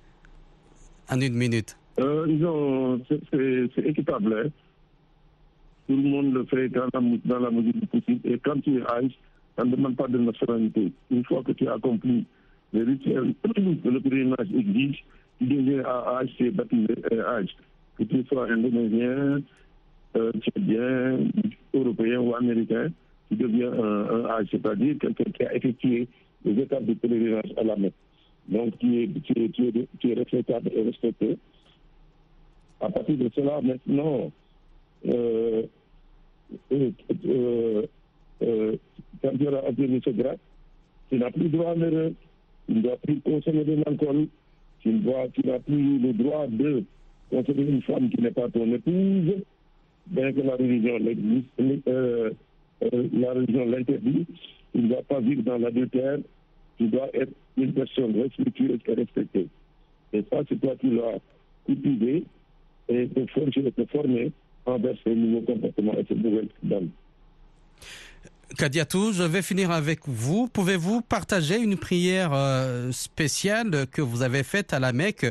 En 1.09 1.19
une 1.19 1.33
minute. 1.33 1.77
Euh, 1.99 2.25
disons, 2.27 3.01
c'est 3.07 3.85
équitable. 3.85 4.33
Hein. 4.45 4.49
Tout 5.87 5.95
le 5.95 6.09
monde 6.09 6.33
le 6.33 6.45
fait 6.45 6.69
dans 6.69 6.85
la, 6.93 7.49
dans 7.49 7.61
du 7.61 7.73
possible. 7.87 8.19
Et 8.23 8.39
quand 8.39 8.59
tu 8.61 8.79
es 8.79 8.81
âge, 8.81 9.11
on 9.57 9.65
ne 9.65 9.75
demande 9.75 9.95
pas 9.95 10.07
de 10.07 10.17
nationalité. 10.17 10.91
Une 11.11 11.23
fois 11.25 11.43
que 11.43 11.51
tu 11.53 11.67
as 11.67 11.73
accompli 11.73 12.25
les 12.73 12.83
rituels 12.83 13.33
que 13.43 13.89
le 13.89 13.99
pèlerinage 13.99 14.47
exige, 14.53 15.05
tu 15.39 15.45
deviens 15.45 15.83
à 15.85 16.19
âge, 16.19 16.29
tu 16.37 16.51
baptisé 16.51 16.95
âge. 17.27 17.55
Que 17.97 18.03
tu 18.03 18.23
sois 18.25 18.51
indonésien, 18.51 19.41
euh, 20.17 20.31
tchadien, 20.41 21.19
européen 21.73 22.19
ou 22.19 22.35
américain, 22.35 22.89
tu 23.29 23.37
deviens 23.37 23.71
un, 23.71 24.25
âge, 24.25 24.47
c'est-à-dire 24.51 24.95
quelqu'un 24.99 25.31
qui 25.31 25.43
a 25.43 25.55
effectué 25.55 26.07
les 26.45 26.61
étapes 26.61 26.85
de 26.85 26.93
pèlerinage 26.93 27.53
à 27.57 27.63
la 27.63 27.75
Mecque. 27.75 27.93
Donc, 28.47 28.77
tu 28.77 29.03
es, 29.03 29.07
tu, 29.07 29.33
es, 29.43 29.49
tu, 29.49 29.67
es, 29.67 29.87
tu 29.99 30.11
es 30.11 30.13
respectable 30.13 30.71
et 30.73 30.83
respecté. 30.83 31.37
À 32.79 32.89
partir 32.89 33.17
de 33.17 33.29
cela, 33.35 33.61
maintenant, 33.61 34.31
euh, 35.07 35.63
euh, 36.71 36.91
euh, 38.43 38.75
quand 39.21 39.37
tu 39.37 39.47
auras 39.47 39.67
obtenu 39.67 40.01
ce 40.03 40.09
grade, 40.11 40.37
tu 41.09 41.17
n'as 41.17 41.31
plus 41.31 41.49
droit 41.49 41.71
à 41.71 41.75
l'erreur, 41.75 42.11
tu 42.67 42.73
ne 42.75 42.81
dois 42.81 42.97
plus 42.97 43.19
consommer 43.21 43.63
de 43.63 43.81
l'alcool, 43.85 44.27
tu 44.81 44.89
n'as 44.91 45.59
plus 45.59 45.99
le 45.99 46.13
droit 46.13 46.47
de 46.47 46.83
consommer 47.29 47.63
une 47.63 47.81
femme 47.81 48.09
qui 48.09 48.21
n'est 48.21 48.31
pas 48.31 48.49
ton 48.49 48.71
épouse, 48.71 49.35
bien 50.07 50.33
que 50.33 50.41
la 50.41 50.55
religion 50.55 50.99
l'interdit, 53.65 54.25
tu 54.75 54.81
ne 54.81 54.89
dois 54.89 55.03
pas 55.03 55.21
vivre 55.21 55.41
dans 55.43 55.57
l'adultère, 55.57 56.17
tu 56.77 56.87
dois 56.87 57.07
être 57.13 57.31
une 57.55 57.73
personne 57.73 58.19
respectueuse 58.21 58.79
et 58.85 58.93
respectée. 58.93 59.47
Et 60.11 60.23
ça, 60.29 60.41
c'est 60.49 60.59
toi 60.59 60.75
qui 60.75 60.89
l'as 60.89 61.17
cultivé 61.65 62.25
et 62.89 63.07
te 63.07 63.25
forger, 63.27 63.71
te 63.71 63.85
former 63.85 64.31
envers 64.65 64.95
ces 65.05 65.15
nouveaux 65.15 65.45
comportements 65.45 65.93
et 65.97 66.05
ces 66.09 66.15
nouvelles 66.15 66.49
donnes. 66.61 66.89
Kadiatou, 68.57 69.13
je 69.13 69.23
vais 69.23 69.41
finir 69.41 69.71
avec 69.71 70.01
vous. 70.07 70.47
Pouvez-vous 70.47 71.01
partager 71.01 71.57
une 71.57 71.77
prière 71.77 72.31
euh, 72.33 72.91
spéciale 72.91 73.87
que 73.87 74.01
vous 74.01 74.23
avez 74.23 74.43
faite 74.43 74.73
à 74.73 74.79
la 74.79 74.91
Mecque? 74.91 75.25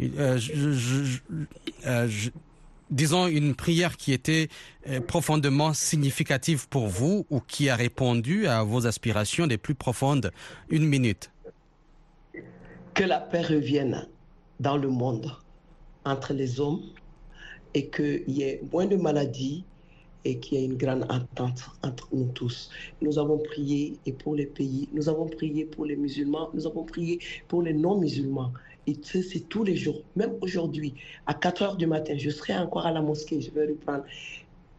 Euh, 0.00 0.38
euh, 1.86 2.08
disons 2.90 3.26
une 3.26 3.54
prière 3.54 3.96
qui 3.96 4.12
était 4.12 4.48
euh, 4.88 5.00
profondément 5.00 5.72
significative 5.74 6.68
pour 6.68 6.88
vous 6.88 7.26
ou 7.30 7.40
qui 7.40 7.68
a 7.68 7.76
répondu 7.76 8.46
à 8.46 8.62
vos 8.62 8.86
aspirations 8.86 9.46
les 9.46 9.58
plus 9.58 9.74
profondes? 9.74 10.32
Une 10.68 10.86
minute. 10.86 11.30
Que 12.94 13.04
la 13.04 13.20
paix 13.20 13.42
revienne 13.42 14.06
dans 14.58 14.76
le 14.76 14.88
monde 14.88 15.32
entre 16.04 16.32
les 16.32 16.60
hommes 16.60 16.82
et 17.74 17.88
qu'il 17.88 18.24
y 18.28 18.42
ait 18.42 18.60
moins 18.72 18.86
de 18.86 18.96
maladies 18.96 19.64
et 20.24 20.38
qu'il 20.38 20.58
y 20.58 20.62
ait 20.62 20.64
une 20.66 20.76
grande 20.76 21.04
entente 21.10 21.62
entre 21.82 22.08
nous 22.12 22.28
tous. 22.34 22.70
Nous 23.00 23.18
avons 23.18 23.38
prié 23.38 23.96
et 24.06 24.12
pour 24.12 24.34
les 24.34 24.46
pays, 24.46 24.88
nous 24.92 25.08
avons 25.08 25.26
prié 25.26 25.64
pour 25.64 25.86
les 25.86 25.96
musulmans, 25.96 26.50
nous 26.54 26.66
avons 26.66 26.84
prié 26.84 27.18
pour 27.48 27.62
les 27.62 27.72
non-musulmans. 27.72 28.52
Et 28.86 28.96
c'est 29.02 29.48
tous 29.48 29.62
les 29.62 29.76
jours. 29.76 30.02
Même 30.16 30.32
aujourd'hui, 30.40 30.94
à 31.26 31.34
4 31.34 31.62
heures 31.62 31.76
du 31.76 31.86
matin, 31.86 32.14
je 32.16 32.30
serai 32.30 32.56
encore 32.56 32.86
à 32.86 32.92
la 32.92 33.02
mosquée, 33.02 33.40
je 33.40 33.50
vais 33.50 33.66
reprendre. 33.66 34.04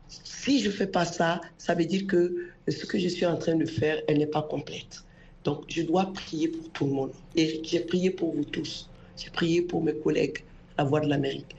Si 0.07 0.59
je 0.59 0.67
ne 0.67 0.73
fais 0.73 0.87
pas 0.87 1.05
ça, 1.05 1.39
ça 1.57 1.75
veut 1.75 1.85
dire 1.85 2.07
que 2.07 2.49
ce 2.67 2.85
que 2.85 2.97
je 2.97 3.07
suis 3.07 3.25
en 3.25 3.37
train 3.37 3.55
de 3.55 3.65
faire, 3.65 4.01
elle 4.07 4.17
n'est 4.17 4.27
pas 4.27 4.41
complète. 4.41 5.05
Donc, 5.43 5.63
je 5.67 5.83
dois 5.83 6.11
prier 6.13 6.49
pour 6.49 6.69
tout 6.71 6.85
le 6.85 6.91
monde. 6.91 7.11
Et 7.35 7.61
j'ai 7.63 7.79
prié 7.79 8.11
pour 8.11 8.33
vous 8.35 8.43
tous. 8.43 8.89
J'ai 9.17 9.29
prié 9.29 9.61
pour 9.61 9.83
mes 9.83 9.93
collègues, 9.93 10.43
la 10.77 10.83
Voix 10.83 10.99
de 10.99 11.07
l'Amérique, 11.07 11.55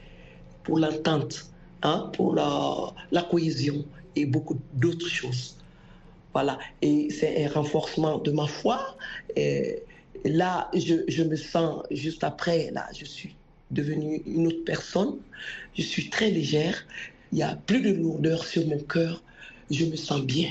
pour 0.65 0.79
l'entente, 0.79 1.52
hein, 1.83 2.11
pour 2.15 2.35
la, 2.35 3.23
cohésion 3.31 3.85
et 4.17 4.27
beaucoup 4.27 4.59
d'autres 4.75 5.09
choses. 5.09 5.57
Voilà. 6.33 6.59
Et 6.81 7.11
c'est 7.11 7.45
un 7.45 7.49
renforcement 7.49 8.19
de 8.19 8.31
ma 8.31 8.47
foi. 8.47 8.97
Là, 10.25 10.71
je, 10.75 11.23
me 11.23 11.37
sens 11.37 11.83
juste 11.91 12.23
après, 12.25 12.71
là, 12.73 12.89
je 12.97 13.05
suis 13.05 13.35
devenue 13.71 14.23
une 14.27 14.47
autre 14.47 14.65
personne. 14.65 15.17
Je 15.77 15.83
suis 15.83 16.11
très 16.11 16.31
légère. 16.31 16.87
Il 17.33 17.37
n'y 17.37 17.43
a 17.43 17.57
plus 17.57 17.81
de 17.81 17.93
lourdeur 17.93 18.45
sur 18.45 18.67
mon 18.67 18.79
cœur. 18.79 19.23
Je 19.71 19.85
me 19.85 19.97
sens 19.97 20.21
bien. 20.21 20.51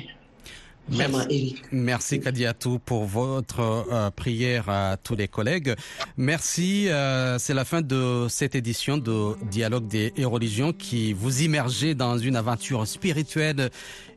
Merci, 0.90 1.16
Eric. 1.30 1.64
Merci 1.72 2.20
Kadiatou 2.20 2.80
pour 2.80 3.06
votre 3.06 3.60
euh, 3.60 4.10
prière 4.12 4.70
à 4.70 4.98
tous 4.98 5.16
les 5.16 5.28
collègues. 5.28 5.76
Merci. 6.18 6.90
Euh, 6.90 7.38
c'est 7.40 7.54
la 7.54 7.66
fin 7.66 7.82
de 7.82 8.28
cette 8.30 8.56
édition 8.56 8.98
de 8.98 9.36
Dialogue 9.50 9.88
des 9.88 10.14
religions 10.24 10.74
qui 10.74 11.14
vous 11.14 11.44
immergez 11.44 11.96
dans 11.96 12.18
une 12.18 12.36
aventure 12.36 12.86
spirituelle 12.88 13.70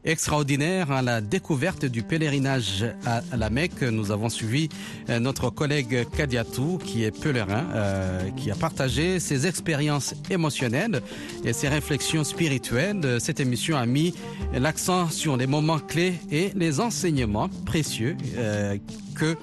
extraordinaire 0.04 0.90
à 0.90 1.02
la 1.02 1.20
découverte 1.20 1.84
du 1.84 2.02
pèlerinage 2.02 2.84
à 3.06 3.22
la 3.36 3.50
Mecque. 3.50 3.82
Nous 3.82 4.10
avons 4.10 4.28
suivi 4.28 4.68
euh, 5.08 5.18
notre 5.18 5.50
collègue 5.50 6.06
Kadiatou, 6.16 6.78
qui 6.82 7.04
est 7.04 7.10
pèlerin, 7.10 7.64
euh, 7.74 8.30
qui 8.36 8.50
a 8.50 8.54
partagé 8.54 9.18
ses 9.20 9.46
expériences 9.46 10.14
émotionnelles 10.30 11.00
et 11.44 11.52
ses 11.52 11.68
réflexions 11.68 12.24
spirituelles. 12.24 13.18
Cette 13.20 13.40
émission 13.40 13.76
a 13.76 13.86
mis 13.86 14.14
l'accent 14.52 15.08
sur 15.08 15.36
les 15.36 15.46
moments 15.46 15.78
clés 15.78 16.14
et 16.30 16.50
les 16.54 16.80
enseignements 16.80 17.48
précieux 17.64 18.16
euh, 18.36 18.76
que 19.14 19.36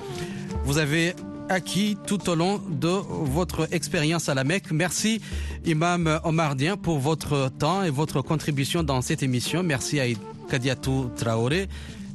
vous 0.63 0.77
avez 0.77 1.15
acquis 1.49 1.97
tout 2.07 2.29
au 2.29 2.35
long 2.35 2.61
de 2.69 2.87
votre 2.87 3.67
expérience 3.73 4.29
à 4.29 4.33
la 4.33 4.43
Mecque. 4.43 4.71
Merci, 4.71 5.21
Imam 5.65 6.19
Omardien, 6.23 6.77
pour 6.77 6.99
votre 6.99 7.49
temps 7.49 7.83
et 7.83 7.89
votre 7.89 8.21
contribution 8.21 8.83
dans 8.83 9.01
cette 9.01 9.21
émission. 9.21 9.61
Merci 9.63 9.99
à 9.99 10.05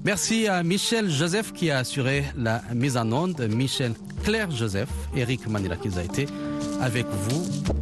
Merci 0.04 0.46
à 0.46 0.62
Michel 0.62 1.10
Joseph 1.10 1.52
qui 1.52 1.70
a 1.70 1.78
assuré 1.78 2.24
la 2.36 2.62
mise 2.74 2.96
en 2.96 3.10
onde. 3.10 3.40
Michel 3.48 3.94
Claire 4.22 4.50
Joseph, 4.50 4.88
Eric 5.16 5.48
Manila 5.48 5.76
qui 5.76 5.88
a 5.98 6.02
été 6.02 6.26
avec 6.80 7.06
vous. 7.06 7.72